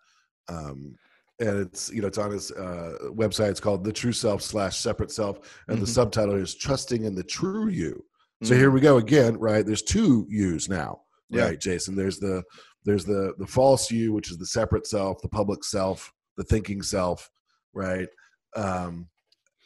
[0.49, 0.95] um,
[1.41, 3.51] and it's you know it's on his uh, website.
[3.51, 5.95] It's called "The True Self" slash Separate Self, and the Mhm.
[5.95, 8.05] subtitle is "Trusting in the True You."
[8.45, 8.59] So Mhm.
[8.59, 9.37] here we go again.
[9.39, 9.67] Right?
[9.67, 11.01] There's two yous now.
[11.31, 11.47] Yeah.
[11.47, 11.97] Right, Jason.
[11.97, 12.45] There's the
[12.85, 16.83] there's the the false you, which is the separate self, the public self, the thinking
[16.83, 17.31] self.
[17.73, 18.09] Right.
[18.57, 19.09] Um,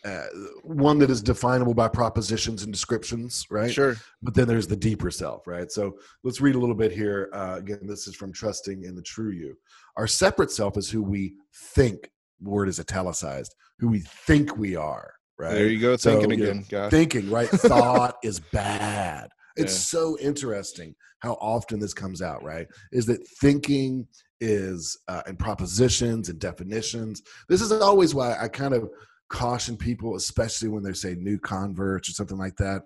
[0.05, 0.27] uh,
[0.63, 3.45] one that is definable by propositions and descriptions.
[3.51, 5.71] Right sure but then there's the deeper self, right?
[5.71, 7.31] So let's read a little bit here.
[7.33, 9.57] Uh, again, this is from Trusting in the True You.
[9.97, 15.15] Our separate self is who we think, word is italicized, who we think we are,
[15.37, 15.55] right?
[15.55, 17.49] there you go So, thinking you know, again Thinking, right?
[17.53, 19.31] Thought is bad.
[19.59, 20.01] It's Yeah.
[20.01, 22.67] so interesting how often this comes out, right?
[22.93, 24.07] Is that thinking
[24.41, 27.23] is uh, and propositions and definitions.
[27.49, 28.89] This is always why I kind of
[29.29, 32.83] caution people, especially when they're say new converts or something like that.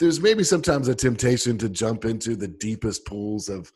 [0.00, 3.72] There's maybe sometimes a temptation to jump into the deepest pools of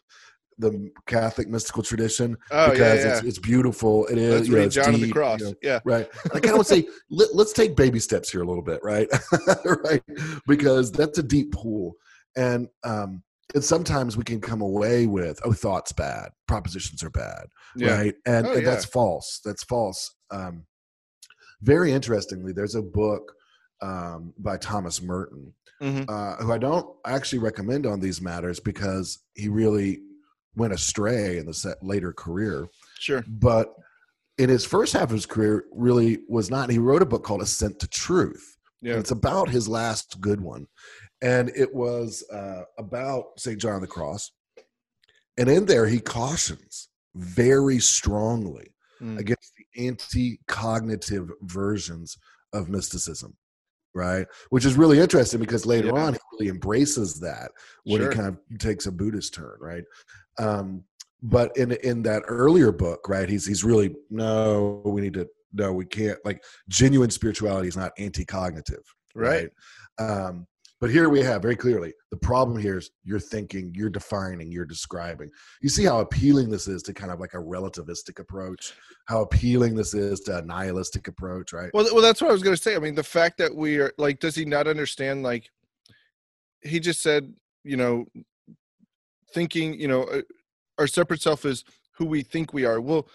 [0.58, 3.16] the Catholic mystical tradition oh because yeah, yeah.
[3.18, 4.06] It's, it's beautiful.
[4.06, 4.32] It is.
[4.34, 5.40] let's know, read it's john of the cross.
[5.40, 5.80] you know, yeah.
[5.84, 6.08] right.
[6.34, 9.08] I kind of would say let, let's take baby steps here a little bit right?
[9.64, 10.02] Right?
[10.46, 11.94] Because that's a deep pool.
[12.36, 13.22] And um
[13.54, 16.30] and sometimes we can come away with oh thoughts bad.
[16.48, 17.46] Propositions are bad.
[17.76, 17.94] Yeah.
[17.96, 18.14] Right?
[18.26, 19.40] And, Oh, and that's false.
[19.44, 20.14] That's false.
[20.30, 20.64] Um
[21.62, 23.32] very interestingly there's a book
[23.82, 26.08] um by thomas merton Mhm.
[26.08, 30.00] uh, who I don't actually recommend on these matters because he really
[30.56, 32.66] went astray in the set later career.
[32.98, 33.74] sure But
[34.38, 36.70] in his first half of his career, really was not.
[36.70, 38.56] He wrote a book called Ascent to Truth.
[38.82, 40.66] yeah And it's about his last good one.
[41.22, 43.58] And it was uh, about St.
[43.60, 44.32] John of the Cross.
[45.38, 49.18] And in there, he cautions very strongly Mm.
[49.18, 52.16] against the anti cognitive versions
[52.54, 53.36] of mysticism,
[53.96, 54.26] right?
[54.50, 56.02] Which is really interesting because later Yeah.
[56.04, 57.50] on, he really embraces that
[57.84, 58.10] when Sure.
[58.10, 59.84] he kind of takes a Buddhist turn, right?
[60.38, 60.84] Um,
[61.22, 65.72] but in in that earlier book, right, he's he's really no, we need to no,
[65.72, 69.50] we can't like genuine spirituality is not anti-cognitive, right
[69.98, 70.46] Um,
[70.80, 74.66] but here we have very clearly the problem here is you're thinking, you're defining, you're
[74.66, 75.30] describing.
[75.62, 78.74] You see how appealing this is to kind of like a relativistic approach,
[79.06, 81.70] how appealing this is to a nihilistic approach, right?
[81.72, 82.76] Well, well, that's what I was going to say.
[82.76, 85.22] I mean, the fact that we are like, does he not understand?
[85.22, 85.50] Like,
[86.62, 87.32] he just said,
[87.64, 88.06] you know,
[89.32, 90.22] thinking, you know, uh,
[90.78, 92.80] our separate self is who we think we are.
[92.80, 93.08] Well,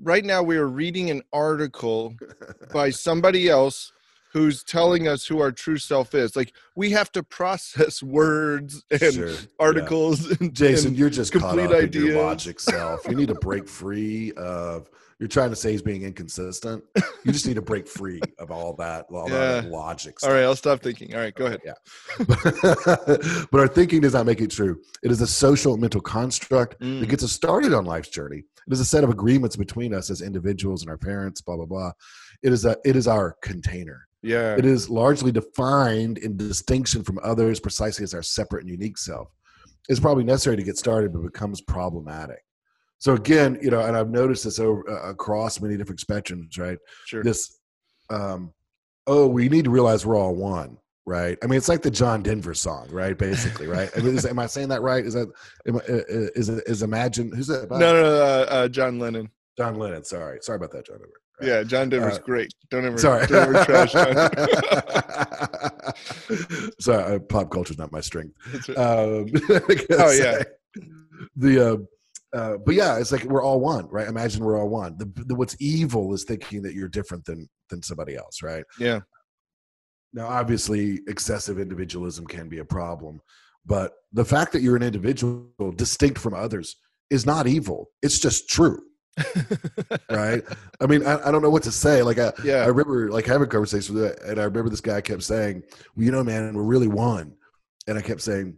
[0.00, 2.14] right now we are reading an article
[2.72, 3.92] by somebody else
[4.32, 6.36] who's telling us who our true self is.
[6.36, 10.26] Like we have to process words and Sure, articles.
[10.40, 13.06] And, Jason, and you're just caught complete up in your logic self.
[13.08, 14.88] You need to break free of.
[15.20, 16.84] You're trying to say he's being inconsistent.
[17.24, 19.68] You just need to break free of all that, all that Yeah.
[19.70, 20.16] logic.
[20.22, 21.12] all right, I'll stop thinking.
[21.12, 21.60] All right, go ahead.
[21.64, 21.72] Yeah.
[23.50, 24.80] but our thinking does not make it true.
[25.02, 27.00] It is a social mental construct Mm.
[27.00, 28.44] that gets us started on life's journey.
[28.66, 31.66] It is a set of agreements between us as individuals and our parents, blah, blah,
[31.66, 31.92] blah.
[32.42, 34.06] It is a it is our container.
[34.22, 34.56] Yeah.
[34.56, 39.28] It is largely defined in distinction from others precisely as our separate and unique self.
[39.88, 42.40] It's probably necessary to get started, but becomes problematic.
[42.98, 46.78] So again, you know, and I've noticed this over uh, across many different spectrums, right?
[47.06, 47.22] Sure.
[47.22, 47.58] This,
[48.10, 48.52] um,
[49.06, 51.38] oh, we need to realize we're all one, right?
[51.42, 53.16] I mean, it's like the John Denver song, right?
[53.16, 53.88] Basically, right?
[53.96, 55.04] I mean, is, am I saying that right?
[55.04, 55.30] Is that
[55.66, 57.30] am uh, uh, is it is Imagine?
[57.32, 57.64] Who's that?
[57.64, 57.78] About?
[57.78, 59.30] no, no, no uh, uh, John Lennon.
[59.56, 60.04] John Lennon.
[60.04, 61.20] Sorry, sorry about that, John Denver.
[61.40, 61.48] Right.
[61.48, 62.52] Yeah, John Denver's Uh, great.
[62.70, 63.26] Don't ever, Sorry.
[63.26, 64.14] don't ever trash John.
[66.80, 68.34] Sorry, uh, pop culture's not my strength.
[68.68, 68.76] Right.
[68.76, 69.26] Um,
[69.90, 70.42] Oh, yeah.
[71.36, 71.76] The uh,
[72.36, 74.06] uh, but yeah, it's like we're all one, right?
[74.06, 74.96] Imagine we're all one.
[74.98, 78.64] The, the what's evil is thinking that you're different than than somebody else, right?
[78.78, 79.00] yeah.
[80.14, 83.20] Now, obviously, excessive individualism can be a problem,
[83.66, 85.44] but the fact that you're an individual
[85.76, 86.76] distinct from others
[87.10, 87.90] is not evil.
[88.02, 88.80] It's just true,
[90.10, 90.42] right?
[90.80, 92.02] I mean, I, I don't know what to say.
[92.02, 92.62] Like, I, Yeah.
[92.62, 95.62] I remember like having conversations with it, and I remember this guy kept saying,
[95.96, 97.34] "Well, you know, man, we're really one,"
[97.86, 98.56] and I kept saying,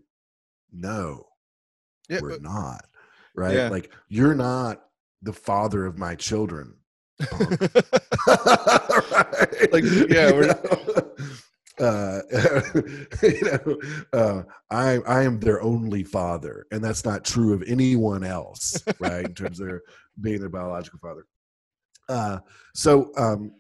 [0.73, 1.27] "No,
[2.09, 2.85] Yeah, we're but- not."
[3.35, 3.55] Right?
[3.55, 3.69] Yeah.
[3.69, 4.83] Like, you're not
[5.23, 6.75] the father of my children.
[8.27, 9.73] right?
[9.73, 10.55] Like, yeah, we're-?
[11.79, 12.21] Uh,
[13.23, 13.79] you know,
[14.13, 19.25] uh, I I am their only father, and that's not true of anyone else, right?
[19.25, 19.83] In terms of their
[20.21, 21.27] being their biological father.
[22.09, 22.39] Uh,
[22.75, 23.53] so, um,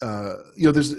[0.00, 0.94] uh, you know, there's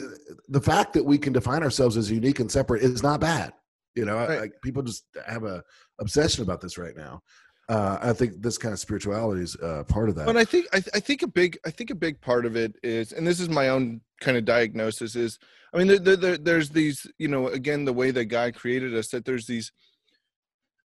[0.47, 3.53] the fact that we can define ourselves as unique and separate is not bad.
[3.95, 4.41] You know, Right.
[4.43, 5.63] I, people just have a
[5.99, 7.21] obsession about this right now.
[7.69, 10.25] Uh, I think this kind of spirituality is uh, part of that.
[10.25, 12.55] But I think I, th- I think a big I think a big part of
[12.55, 15.39] it is, and this is my own kind of diagnosis is,
[15.73, 18.95] I mean, there, there, there, there's these, you know, again, the way that God created
[18.95, 19.71] us, that there's these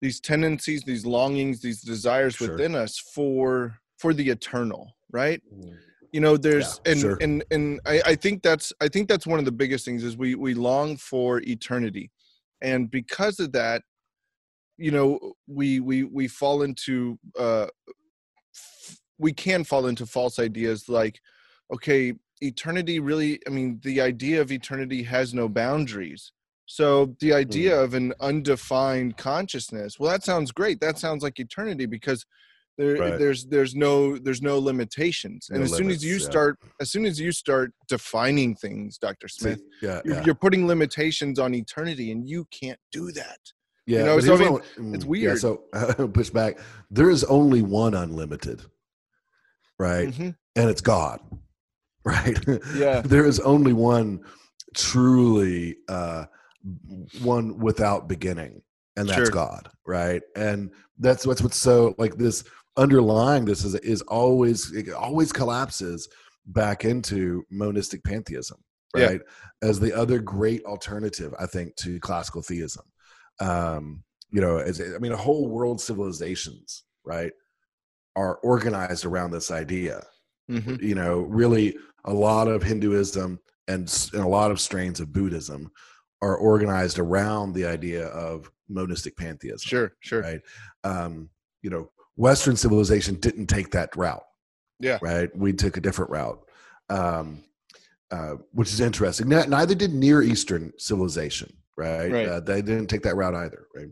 [0.01, 2.51] these tendencies, these longings, these desires Sure.
[2.51, 5.41] within us for for the eternal, right?
[6.11, 7.17] You know, there's Yeah, and sure.
[7.21, 10.17] and and I, I think that's I think that's one of the biggest things is
[10.17, 12.11] we we long for eternity,
[12.61, 13.83] and because of that,
[14.77, 17.67] you know, we we we fall into uh
[19.17, 21.21] we can fall into false ideas like
[21.73, 26.31] okay eternity really i mean the idea of eternity has no boundaries
[26.65, 27.83] so the idea Hmm.
[27.83, 32.25] of an undefined consciousness well that sounds great that sounds like eternity because
[32.77, 33.19] there Right.
[33.19, 36.25] there's there's no there's no limitations and No as soon as you yeah.
[36.31, 40.23] start as soon as you start defining things dr See, smith yeah, you're, yeah.
[40.25, 43.37] you're putting limitations on eternity and you can't do that
[43.85, 45.39] Yeah, know, but so I mean, what- mm, it's Yeah, weird.
[45.39, 45.51] so
[46.13, 46.57] push back.
[46.89, 48.61] There is only one unlimited,
[49.77, 50.07] right?
[50.09, 50.35] Mhm.
[50.55, 51.19] And it's God,
[52.05, 52.37] right?
[52.75, 53.01] Yeah.
[53.01, 54.21] there is only one
[54.75, 56.25] truly uh,
[57.21, 58.61] one without beginning,
[58.95, 59.29] and that's Sure.
[59.31, 60.21] God, right?
[60.35, 62.43] And that's what's what's so like this
[62.77, 66.07] underlying this is is always it always collapses
[66.47, 68.57] back into monistic pantheism,
[68.95, 69.05] Yeah.
[69.05, 69.21] right?
[69.61, 72.85] As the other great alternative, I think, to classical theism
[73.39, 77.31] um, you know, as I mean, a whole world civilizations, right,
[78.15, 80.03] are organized around this idea.
[80.49, 80.81] Mhm.
[80.81, 85.71] You know, really, a lot of Hinduism and, and a lot of strains of Buddhism
[86.21, 89.59] are organized around the idea of monistic pantheism.
[89.59, 90.41] sure sure Right.
[90.83, 91.29] Um,
[91.61, 94.23] you know, Western civilization didn't take that route.
[94.79, 94.99] Yeah.
[95.01, 95.35] Right.
[95.35, 96.39] We took a different route.
[96.89, 97.43] Um,
[98.11, 99.27] uh, which is interesting.
[99.29, 102.11] Ne- Neither did Near Eastern civilization, right?
[102.11, 102.27] Right.
[102.27, 103.87] Uh, they didn't take that route either, right?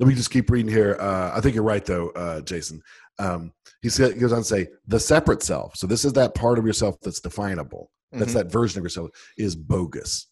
[0.00, 0.96] Let me just keep reading here.
[0.98, 2.82] Uh, I think you're right, though, uh, Jason.
[3.20, 5.76] Um, he, said, he goes on to say the separate self.
[5.76, 7.92] So this is that part of yourself that's definable.
[8.10, 8.34] That's Mhm.
[8.34, 10.26] that version of yourself is bogus?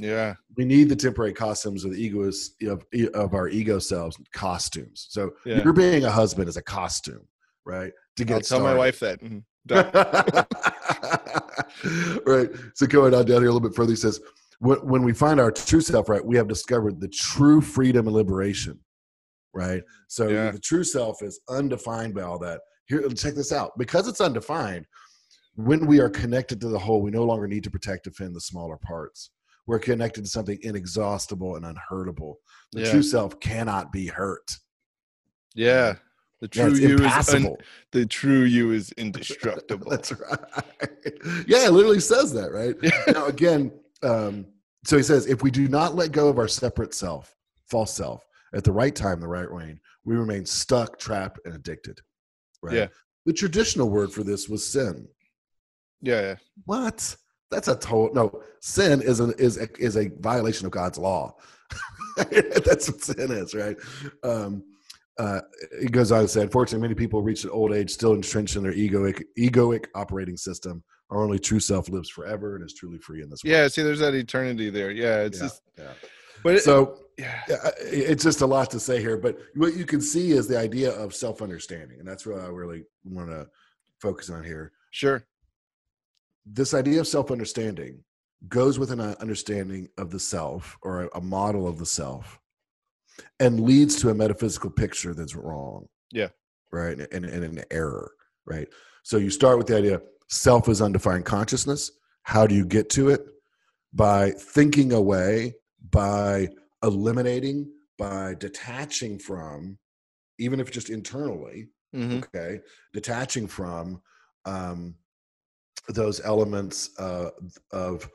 [0.00, 0.34] Yeah.
[0.56, 2.84] We need the temporary costumes of the egos of,
[3.14, 5.06] of our ego selves costumes.
[5.10, 5.62] So Yeah.
[5.62, 7.26] you're being a husband is a costume
[7.66, 9.20] right to get i'll tell my wife that.
[9.20, 9.44] Mhm.
[12.26, 12.48] Right.
[12.74, 14.20] So going on down here a little bit further he says
[14.58, 18.16] when, when we find our true self right we have discovered the true freedom and
[18.16, 18.78] liberation
[19.52, 19.82] right?
[20.08, 20.50] So Yeah.
[20.52, 22.60] the true self is undefined by all that.
[22.86, 23.72] Here check this out.
[23.78, 24.86] Because it's undefined
[25.56, 28.40] when we are connected to the whole we no longer need to protect defend the
[28.40, 29.30] smaller parts
[29.70, 32.34] we're connected to something inexhaustible and unhurtable
[32.72, 32.90] the Yeah.
[32.90, 34.56] true self cannot be hurt
[35.54, 35.94] yeah
[36.40, 37.56] The true it's you is un-
[37.92, 39.90] the true you is indestructible.
[39.90, 40.38] That's right.
[41.46, 42.74] Yeah, it literally says that, right?
[43.14, 43.70] now again,
[44.02, 44.46] um,
[44.86, 47.36] so he says, if we do not let go of our separate self,
[47.70, 52.00] false self, at the right time, the right way, we remain stuck, trapped, and addicted.
[52.62, 52.74] Right.
[52.76, 52.86] Yeah.
[53.26, 55.06] The traditional word for this was sin.
[56.00, 56.34] yeah, yeah.
[56.64, 57.16] What?
[57.50, 58.42] That's a total no.
[58.60, 61.34] Sin is a is a, is a violation of God's law.
[62.16, 63.76] That's what sin is, right?
[64.22, 64.64] Um,
[65.18, 65.40] uh,
[65.72, 68.62] it goes on to say, unfortunately, many people reach an old age still entrenched in
[68.62, 70.82] their egoic egoic operating system.
[71.10, 73.52] Our only true self lives forever and is truly free in this world.
[73.52, 74.90] Yeah, see, there's that eternity there.
[74.92, 75.92] Yeah, it's Yeah, just, yeah.
[76.42, 79.84] but it, So yeah, yeah, it's just a lot to say here, but what you
[79.84, 83.48] can see is the idea of self understanding, and that's what I really want to
[83.98, 84.72] focus on here.
[84.92, 85.24] sure.
[86.52, 88.02] This idea of self understanding
[88.48, 92.38] goes with an uh, understanding of the self or a, model of the self
[93.38, 95.86] and leads to a metaphysical picture that's wrong.
[96.10, 96.28] Yeah.
[96.72, 96.98] Right.
[97.12, 98.12] And, and an error.
[98.46, 98.68] Right.
[99.02, 101.90] So you start with the idea self is undefined consciousness.
[102.22, 103.20] How do you get to it?
[103.92, 105.54] By thinking away,
[105.90, 106.48] by
[106.82, 109.78] eliminating, by detaching from,
[110.38, 112.60] even if just internally, hmm okay
[112.92, 114.00] detaching from
[114.44, 114.94] um,
[115.94, 117.30] those elements uh,
[117.72, 118.08] of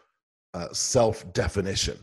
[0.54, 1.98] uh, self definition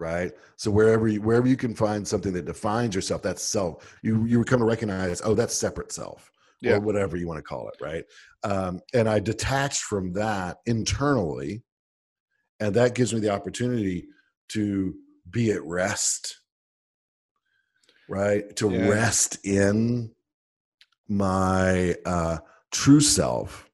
[0.00, 4.24] right so wherever you wherever you can find something that defines yourself that's self you
[4.24, 6.72] you come to recognize oh that's separate self Yeah.
[6.76, 8.04] or whatever you want to call it right
[8.42, 11.62] um, and i detached from that internally
[12.58, 14.08] and that gives me the opportunity
[14.48, 14.94] to
[15.30, 16.40] be at rest
[18.08, 18.88] right to Yeah.
[18.88, 20.10] rest in
[21.08, 22.38] my uh,
[22.70, 23.68] true self,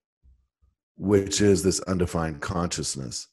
[0.98, 3.28] which is this undefined consciousness.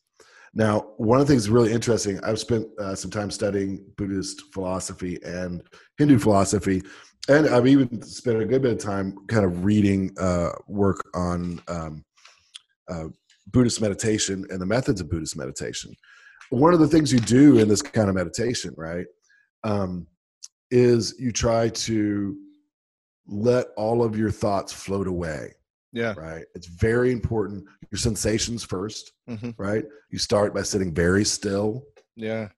[0.53, 5.19] Now, one of the things really interesting, I've spent uh, some time studying Buddhist philosophy
[5.25, 5.61] and
[5.97, 6.81] Hindu philosophy,
[7.27, 11.61] and I've even spent a good bit of time kind of reading uh, work on
[11.67, 12.05] um,
[12.87, 13.05] uh,
[13.51, 15.93] Buddhist meditation and the methods of Buddhist meditation.
[16.51, 19.07] One of the things you do in this kind of meditation, right,
[19.63, 20.07] um,
[20.71, 22.37] is you try to
[23.27, 25.53] let all of your thoughts float away
[25.95, 26.13] Yeah.
[26.17, 31.83] right it's very important your sensations first hmm right you start by sitting very still
[32.17, 32.49] Yeah.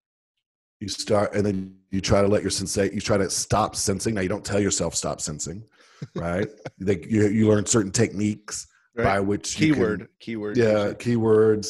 [0.80, 4.16] you start and then you try to let your sensate you try to stop sensing
[4.16, 5.64] now you don't tell yourself stop sensing
[6.16, 6.48] right
[6.80, 9.20] they, you, you learn certain techniques by Right.
[9.20, 10.08] which you can- Keyword.
[10.20, 10.58] Keyword.
[10.58, 11.68] yeah keywords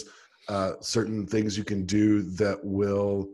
[0.48, 3.28] uh certain things you can do that will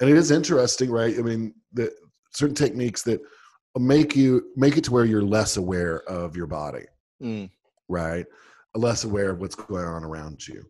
[0.00, 1.90] and it is interesting right i mean the
[2.34, 3.20] certain techniques that
[3.78, 6.84] make you make it to where you're less aware of your body
[7.22, 7.48] Mm.
[7.92, 8.26] Right?
[8.74, 10.64] Less aware of what's going on around you.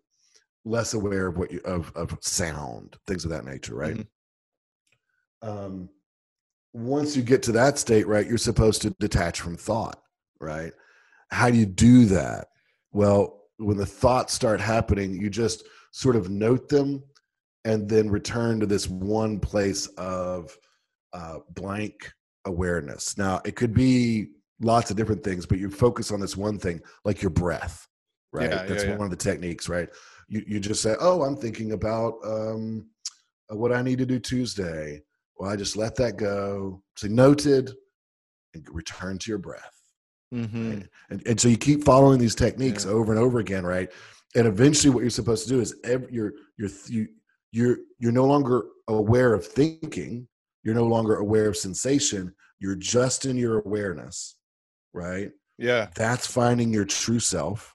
[0.65, 3.97] Less aware of what you of of sound things of that nature right?
[3.97, 4.07] Mhm.
[5.43, 5.89] um
[6.73, 10.01] once you get to that state right you're supposed to detach from thought
[10.41, 10.73] right?
[11.31, 12.49] How do you do that?
[12.93, 17.03] Well when the thoughts start happening you just sort of note them
[17.65, 20.57] and then return to this one place of
[21.13, 22.13] uh, blank
[22.45, 23.17] awareness.
[23.19, 24.29] Now it could be
[24.63, 27.87] lots of different things but you focus on this one thing like your breath
[28.33, 28.51] right?
[28.51, 29.89] Yeah, that's yeah, one of the techniques right?
[30.29, 32.87] You, you just say oh i'm thinking about um,
[33.53, 35.03] uh, what i need to do tuesday.
[35.37, 37.73] Well i just let that go say noted
[38.55, 39.83] and return to your breath
[40.33, 40.89] hmm right?
[41.11, 43.91] and, and so you keep following these techniques over and over again right?
[44.35, 47.09] And eventually what you're supposed to do is every, you're you're you,
[47.53, 50.27] you're you're no longer aware of thinking
[50.63, 54.37] you're no longer aware of sensation you're just in your awareness
[54.93, 55.31] right?
[55.59, 55.89] Yeah.
[55.95, 57.75] that's finding your true self.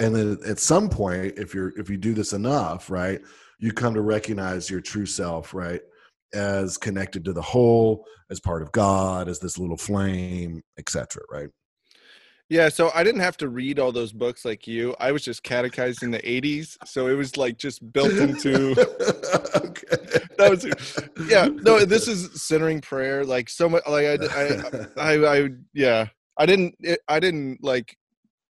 [0.00, 3.20] And then at some point if you're if you do this enough right
[3.60, 5.80] you come to recognize your true self right
[6.34, 11.48] as connected to the whole as part of god as this little flame etc right
[12.48, 14.94] Yeah, so I didn't have to read all those books like you.
[15.00, 18.72] I was just catechized in the 80s, so it was like just built into
[19.56, 19.96] okay.
[20.38, 20.66] that was
[21.28, 24.16] yeah, no, this is centering prayer like so much like I
[24.96, 26.08] I I, I yeah.
[26.38, 27.96] I didn't it, I didn't like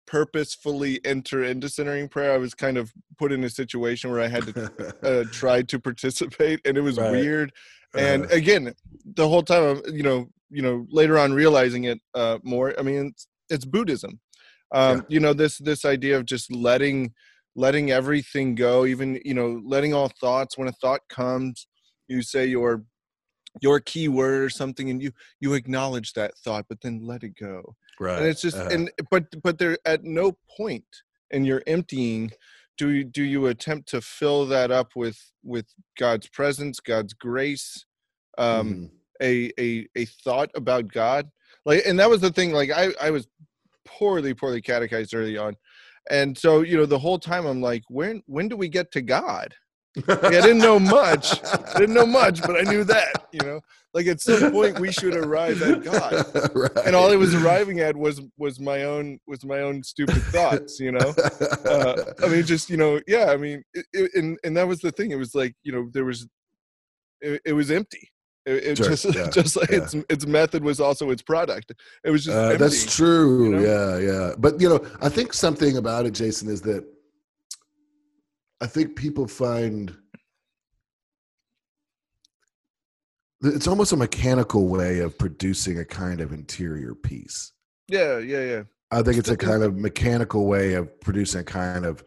[0.07, 2.33] purposefully enter into centering prayer.
[2.33, 5.79] I was kind of put in a situation where I had to uh, try to
[5.79, 7.11] participate and it was Right.
[7.11, 7.51] weird.
[7.95, 8.73] And Uh, again,
[9.05, 12.83] the whole time I'm, you know, you know, later on realizing it uh more, I
[12.83, 13.13] mean,
[13.49, 14.19] it's, Buddhism.
[14.73, 15.01] Um, Yeah.
[15.09, 17.13] you know, this this idea of just letting
[17.55, 21.67] letting everything go, even, you know, letting all thoughts when a thought comes,
[22.07, 22.83] you say your
[23.61, 27.33] your key word or something and you you acknowledge that thought but then let it
[27.39, 30.85] go right and it's just uh, and but but there at no point
[31.31, 32.31] in your emptying
[32.77, 35.65] do you do you attempt to fill that up with with
[35.97, 37.85] god's presence god's grace
[38.37, 38.89] um mhm.
[39.21, 41.29] a a a thought about god
[41.68, 43.28] like and that was the thing like i i was
[43.86, 45.55] poorly poorly catechized early on.
[46.09, 49.01] And so you know the whole time i'm like when when do we get to
[49.01, 49.53] god?
[50.07, 51.43] Like, i didn't know much.
[51.43, 53.59] I didn't know much but i knew that you know?
[53.93, 56.26] Like at some point we should arrive at god.
[56.55, 56.86] Right.
[56.86, 60.80] and all i was arriving at was was my own was my own stupid thoughts
[60.80, 61.13] you know?
[61.65, 64.80] Uh, i mean just you know yeah i mean it, it, and and that was
[64.80, 65.11] the thing.
[65.11, 66.28] It was like you know there was
[67.22, 68.11] it, it was empty
[68.47, 69.77] it, it Sure, just yeah, just like yeah.
[69.83, 71.73] its its method was also its product
[72.03, 72.57] it was just Uh, empty.
[72.63, 73.43] that's true.
[73.43, 73.61] you know?
[73.61, 74.35] Yeah, yeah.
[74.37, 76.83] But you know, I think something about it, Jason, is that
[78.61, 79.95] I think people find
[83.41, 87.51] it's almost a mechanical way of producing a kind of interior peace.
[87.87, 91.85] yeah yeah yeah I think it's a kind of mechanical way of producing a kind
[91.85, 92.03] of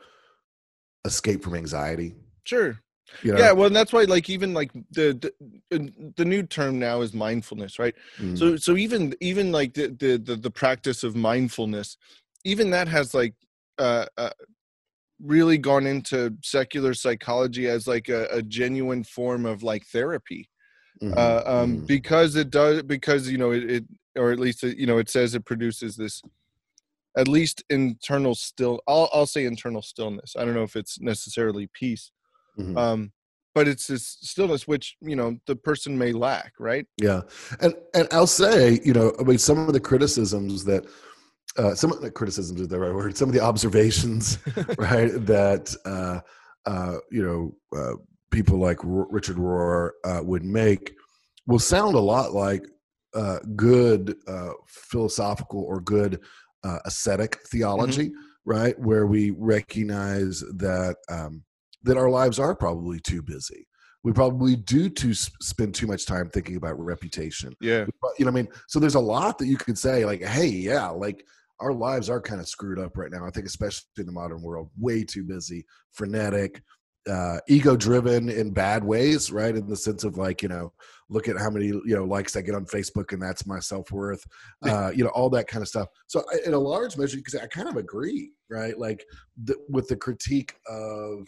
[1.05, 2.15] escape from anxiety.
[2.45, 2.81] sure
[3.23, 3.39] You know?
[3.39, 5.33] yeah well and that's why like even like the,
[5.71, 8.39] the the new term now is mindfulness right Mm.
[8.39, 11.97] so so even even like the, the the the practice of mindfulness
[12.45, 13.35] even that has like
[13.79, 14.31] uh, uh
[15.23, 20.49] really gone into secular psychology as like a, a genuine form of like therapy
[21.03, 21.87] Mhm, uh, um mhm.
[21.87, 23.85] because it does because you know it, it
[24.17, 26.21] or at least it, you know it says it produces this
[27.17, 31.69] at least internal still I'll, I'll say internal stillness i don't know if it's necessarily
[31.73, 32.13] peace
[32.59, 32.77] Mhm.
[32.77, 33.13] um
[33.55, 37.23] but it's this stillness which you know the person may lack right Yeah,
[37.61, 40.87] and and I'll say, you know, I mean, some of the criticisms that
[41.57, 43.17] uh, some of the criticisms is the right word.
[43.17, 44.39] Some of the observations,
[44.79, 46.21] right, that uh,
[46.67, 47.95] uh, you know uh,
[48.31, 50.93] people like R- Richard Rohr uh, would make
[51.47, 52.65] will sound a lot like
[53.15, 56.21] uh, good uh, philosophical or good
[56.63, 58.13] uh, ascetic theology,
[58.45, 61.43] right, where we recognize that um,
[61.83, 63.67] that our lives are probably too busy.
[64.03, 67.85] We probably do to spend too much time thinking about reputation yeah
[68.19, 68.49] you know what I mean?
[68.69, 71.25] So there's a lot that you could say, like, hey, yeah, like
[71.61, 73.27] our lives are kind of screwed up right now.
[73.27, 76.63] I think, especially in the modern world, way too busy, frenetic,
[77.09, 79.55] uh, ego driven in bad ways, right?
[79.55, 80.73] In the sense of like, you know,
[81.09, 83.91] look at how many, you know, likes I get on Facebook and that's my self
[83.91, 84.23] worth,
[84.67, 85.89] uh, you know, all that kind of stuff.
[86.07, 88.79] So, I- in a large measure, because I kind of agree, right?
[88.79, 89.05] Like
[89.45, 91.27] the, with the critique of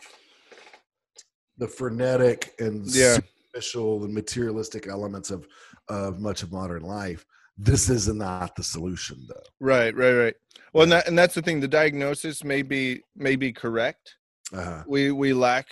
[1.59, 3.19] the frenetic and Yeah.
[3.53, 5.47] superficial and materialistic elements of
[5.89, 7.27] of much of modern life.
[7.59, 9.43] This is not the solution, though.
[9.61, 10.35] right right right
[10.73, 14.17] well and, that, and that's the thing the diagnosis may be may be correct
[14.53, 14.83] Uh-huh.
[14.87, 15.67] we we lack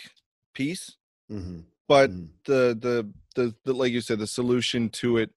[0.55, 0.97] peace
[1.29, 2.29] hmm but Mhm.
[2.45, 5.31] the, the the the like you said the solution to it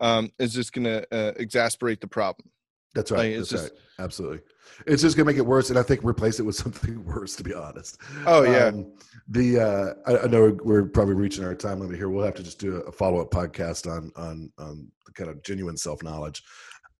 [0.00, 2.50] um is just gonna uh, exasperate the problem
[2.94, 3.28] That's right.
[3.30, 3.80] Like, That's just- right.
[3.98, 4.40] Absolutely.
[4.86, 7.36] It's just gonna make it worse, and I think replace it with something worse.
[7.36, 8.00] To be honest.
[8.26, 8.66] Oh, yeah.
[8.66, 8.92] Um,
[9.28, 12.08] the uh, I, I know we're probably reaching our time limit here.
[12.08, 15.42] We'll have to just do a follow up podcast on on on the kind of
[15.42, 16.42] genuine self knowledge.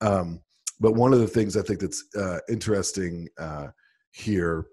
[0.00, 0.40] Um,
[0.80, 3.68] but one of the things I think that's uh, interesting uh,
[4.10, 4.66] here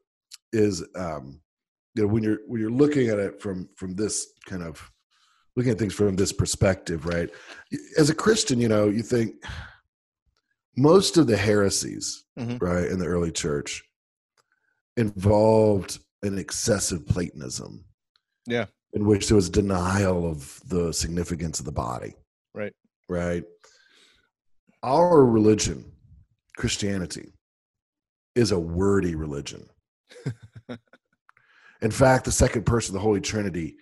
[0.51, 1.39] is um,
[1.95, 4.89] you know when you're when you're looking at it from from this kind of
[5.55, 7.29] looking at things from this perspective, right?
[7.97, 9.35] As a Christian, you know, you think
[10.75, 12.61] most of the heresies, Mhm.
[12.61, 13.83] right, in the early church
[14.97, 17.85] involved an excessive Platonism.
[18.45, 18.67] Yeah.
[18.93, 22.15] In which there was denial of the significance of the body.
[22.53, 22.73] Right.
[23.09, 23.43] Right.
[24.83, 25.91] Our religion,
[26.57, 27.33] Christianity,
[28.35, 29.69] is a wordy religion.
[31.81, 33.77] In fact, the second person of the Holy Trinity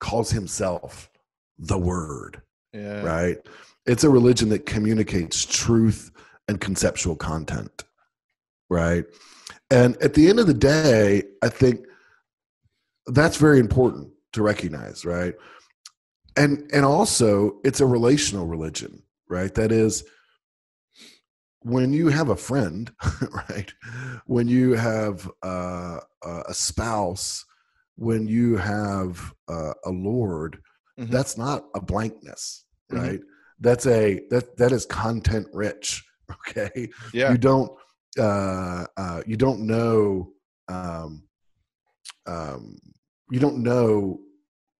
[0.00, 1.10] calls himself
[1.58, 2.42] the Word
[2.74, 3.38] yeah right?
[3.86, 6.10] It's a religion that communicates truth
[6.48, 7.84] and conceptual content,
[8.70, 9.04] right?
[9.70, 11.86] And at the end of the day, I think
[13.06, 15.34] that's very important to recognize, right?
[16.36, 19.52] And and also it's a relational religion, right?
[19.54, 20.04] That is
[21.60, 22.92] when you have a friend,
[23.50, 23.72] right?
[24.26, 27.44] When you have uh, a spouse,
[27.96, 30.58] when you have uh, a lord,
[30.98, 31.10] Mhm.
[31.10, 32.98] that's not a blankness Mhm.
[33.02, 33.20] right
[33.60, 36.02] that's a that that is content rich
[36.48, 36.88] okay?
[37.12, 37.32] Yeah.
[37.32, 37.70] You don't
[38.18, 40.30] uh uh you don't know
[40.68, 41.22] um
[42.26, 42.76] um
[43.30, 44.18] you don't know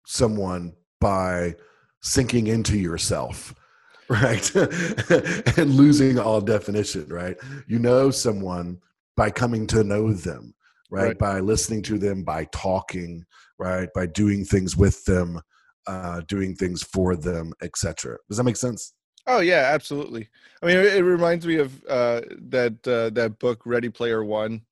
[0.07, 1.55] someone by
[2.03, 3.55] sinking into yourself
[4.09, 4.55] right?
[5.59, 7.37] And losing all definition right?
[7.67, 8.79] You know someone
[9.17, 10.55] by coming to know them
[10.91, 11.19] right, Right.
[11.19, 13.25] by listening to them by talking
[13.59, 13.89] right?
[13.95, 15.41] By doing things with them
[15.89, 18.93] uh doing things for them etc does that make sense
[19.27, 20.29] Oh yeah, absolutely.
[20.63, 22.21] I mean, it, it reminds me of uh,
[22.51, 24.63] that uh, that book Ready Player One,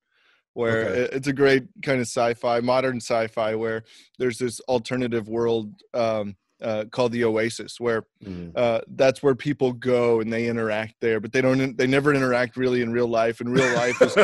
[0.52, 1.00] where Okay.
[1.02, 3.82] it- it's a great kind of sci-fi, modern sci-fi, where
[4.18, 8.52] there's this alternative world, um, uh, called the Oasis, where Mm.
[8.54, 11.76] uh, that's where people go and they interact there, but they don't.
[11.76, 13.40] They never interact really in real life.
[13.40, 14.16] And real life is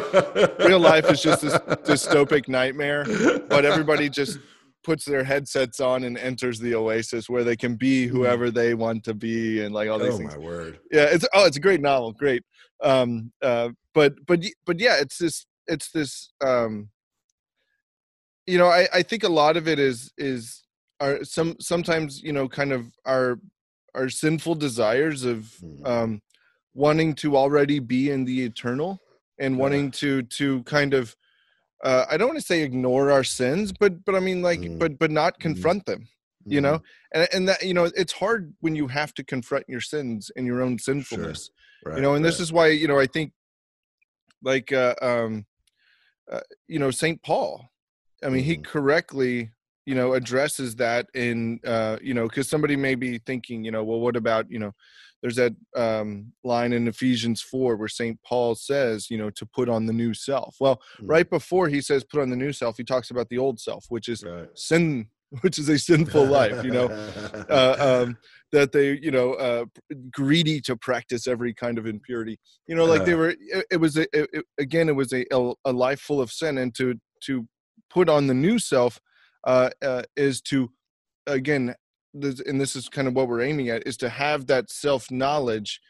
[0.61, 1.53] real life is just this
[1.85, 3.05] dystopic nightmare.
[3.49, 4.39] But everybody just
[4.83, 9.05] puts their headsets on and enters the Oasis, where they can be whoever they want
[9.05, 10.79] to be, and like all these oh things my word!
[10.91, 12.43] yeah it's oh it's a great novel great
[12.83, 16.89] um uh but but but yeah it's this it's this um
[18.47, 20.65] you know i i think a lot of it is is
[21.01, 23.39] are some sometimes you know kind of our
[23.95, 25.87] our sinful desires of Mm.
[25.87, 26.23] um
[26.75, 28.99] wanting to already be in the eternal
[29.39, 29.61] and Yeah.
[29.63, 31.15] wanting to to kind of
[31.85, 34.79] uh i don't want to say ignore our sins but but i mean like Mm.
[34.79, 35.41] but but not Mhm.
[35.41, 36.09] confront them
[36.47, 36.83] you know
[37.15, 40.47] and and that you know it's hard when you have to confront your sins and
[40.47, 41.51] your own sinfulness
[41.85, 43.33] Right, you know and this is why you know i think
[44.43, 45.47] like uh um
[46.31, 47.71] uh, you know saint paul
[48.25, 48.65] i mean he Mhm.
[48.65, 49.51] correctly
[49.87, 53.85] you know addresses that in uh you know because somebody may be thinking you know
[53.85, 54.73] well what about you know
[55.23, 59.69] there's that um line in ephesians 4 where saint paul says you know to put
[59.69, 61.09] on the new self well Mm.
[61.09, 63.85] right before he says put on the new self he talks about the old self
[63.89, 64.49] which is right.
[64.55, 65.07] sin
[65.43, 66.87] which is a sinful life you know
[67.51, 68.17] uh, um,
[68.53, 69.65] that they you know uh,
[70.11, 73.19] greedy to practice every kind of impurity you know like they Uh.
[73.19, 75.25] were it, it was a, it, again it was a,
[75.65, 77.47] a life full of sin and to to
[77.91, 78.99] put on the new self
[79.47, 80.71] uh, uh, is to
[81.27, 81.75] again
[82.15, 85.81] and this is kind of what we're aiming at is to have that self knowledge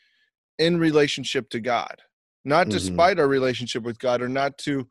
[0.59, 2.03] in relationship to god
[2.45, 2.71] not Mhm.
[2.71, 4.87] despite our relationship with god or not to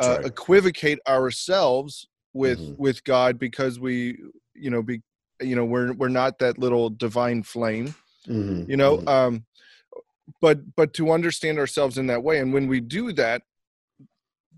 [0.00, 0.26] uh, right.
[0.26, 2.78] equivocate ourselves with Mhm.
[2.78, 4.18] with God because we
[4.54, 5.02] you know be
[5.40, 7.94] you know we're we're not that little divine flame
[8.26, 9.08] Mhm, you know mhm.
[9.08, 9.46] um
[10.40, 13.42] but but to understand ourselves in that way and when we do that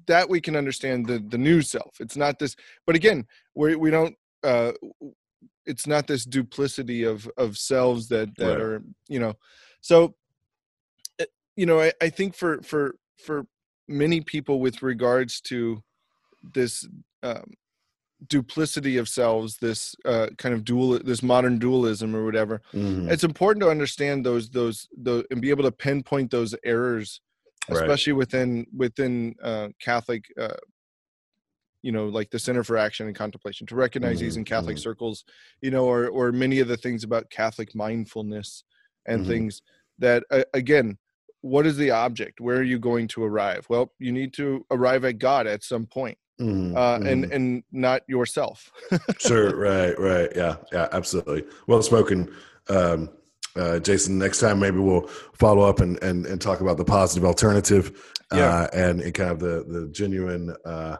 [0.06, 2.56] that we can understand the the new self it's not this
[2.86, 4.72] but again we we don't uh
[5.64, 8.60] it's not this duplicity of of selves that that Right.
[8.60, 9.34] are you know
[9.80, 10.14] so
[11.18, 11.24] eh,
[11.56, 13.46] you know I, I think for for for
[13.88, 15.82] many people with regards to
[16.54, 16.86] this
[17.22, 17.52] um,
[18.28, 23.10] duplicity of selves this uh, kind of dual this modern dualism or whatever Mhm.
[23.10, 27.20] it's important to understand those those those and be able to pinpoint those errors
[27.68, 27.82] Right.
[27.82, 30.56] especially within within uh, catholic uh,
[31.82, 34.76] you know like the center for action and contemplation to recognize these Mhm, in catholic
[34.76, 34.80] mhm.
[34.80, 35.24] circles
[35.60, 38.64] you know or or many of the things about catholic mindfulness
[39.06, 39.26] and Mhm.
[39.26, 39.62] things
[39.98, 40.98] that uh, again
[41.42, 45.04] what is the object where are you going to arrive well you need to arrive
[45.04, 47.34] at god at some point Mhm, uh, and mhm.
[47.34, 48.70] and not yourself
[49.18, 52.32] sure right right yeah yeah absolutely well spoken
[52.68, 53.10] um
[53.56, 57.24] uh, Jason, next time maybe we'll follow up and, and, and talk about the positive
[57.24, 58.48] alternative Yeah.
[58.50, 60.98] uh, and, and kind of the, the genuine uh,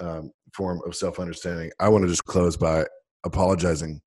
[0.00, 1.70] um, form of self understanding.
[1.80, 2.86] I want to just close by
[3.24, 4.00] apologizing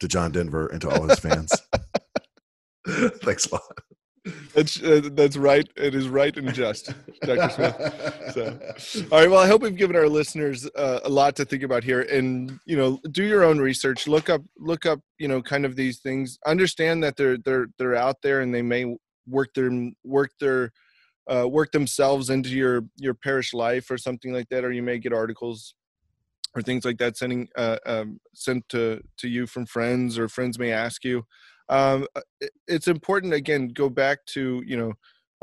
[0.00, 1.52] to John Denver and to all his fans.
[3.22, 3.62] Thanks a lot.
[4.54, 6.92] that's uh, that's right it is right and just
[7.22, 8.58] dr smith So,
[9.10, 9.30] all right.
[9.30, 12.58] Well, I hope we've given our listeners uh, a lot to think about here, and
[12.66, 14.06] you know, do your own research.
[14.06, 16.38] Look up, look up, you know, kind of these things.
[16.46, 18.96] Understand that they're they're they're out there, and they may
[19.26, 19.70] work their
[20.04, 20.72] work their
[21.28, 24.98] uh, work themselves into your your parish life or something like that, or you may
[24.98, 25.74] get articles
[26.54, 30.58] or things like that sending uh, um, sent to to you from friends, or friends
[30.58, 31.24] may ask you.
[31.68, 32.06] Um,
[32.66, 33.68] it's important again.
[33.68, 34.92] Go back to you know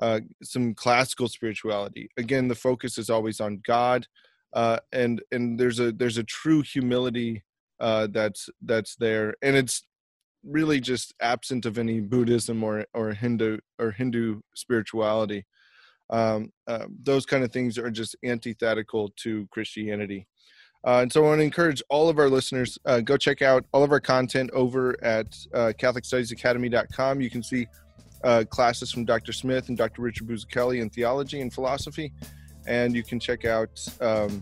[0.01, 2.09] uh, some classical spirituality.
[2.17, 4.07] Again, the focus is always on God,
[4.53, 7.43] uh, and and there's a there's a true humility
[7.79, 9.83] uh, that's that's there, and it's
[10.43, 15.45] really just absent of any Buddhism or or Hindu or Hindu spirituality.
[16.09, 20.27] Um, uh, those kind of things are just antithetical to Christianity.
[20.85, 23.65] Uh, and so I want to encourage all of our listeners, uh, go check out
[23.73, 27.21] all of our content over at uh, CatholicStudiesAcademy.com.
[27.21, 27.67] You can see
[28.23, 29.33] uh, classes from Dr.
[29.33, 30.03] Smith and Dr.
[30.03, 32.13] Richard Buzzelli in theology and philosophy.
[32.67, 34.41] And you can check out um,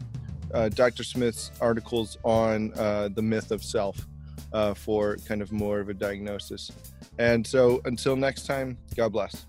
[0.54, 1.04] uh, Dr.
[1.04, 4.06] Smith's articles on uh, the myth of self
[4.76, 6.72] for kind of more of a diagnosis.
[7.18, 9.46] And so until next time, God bless.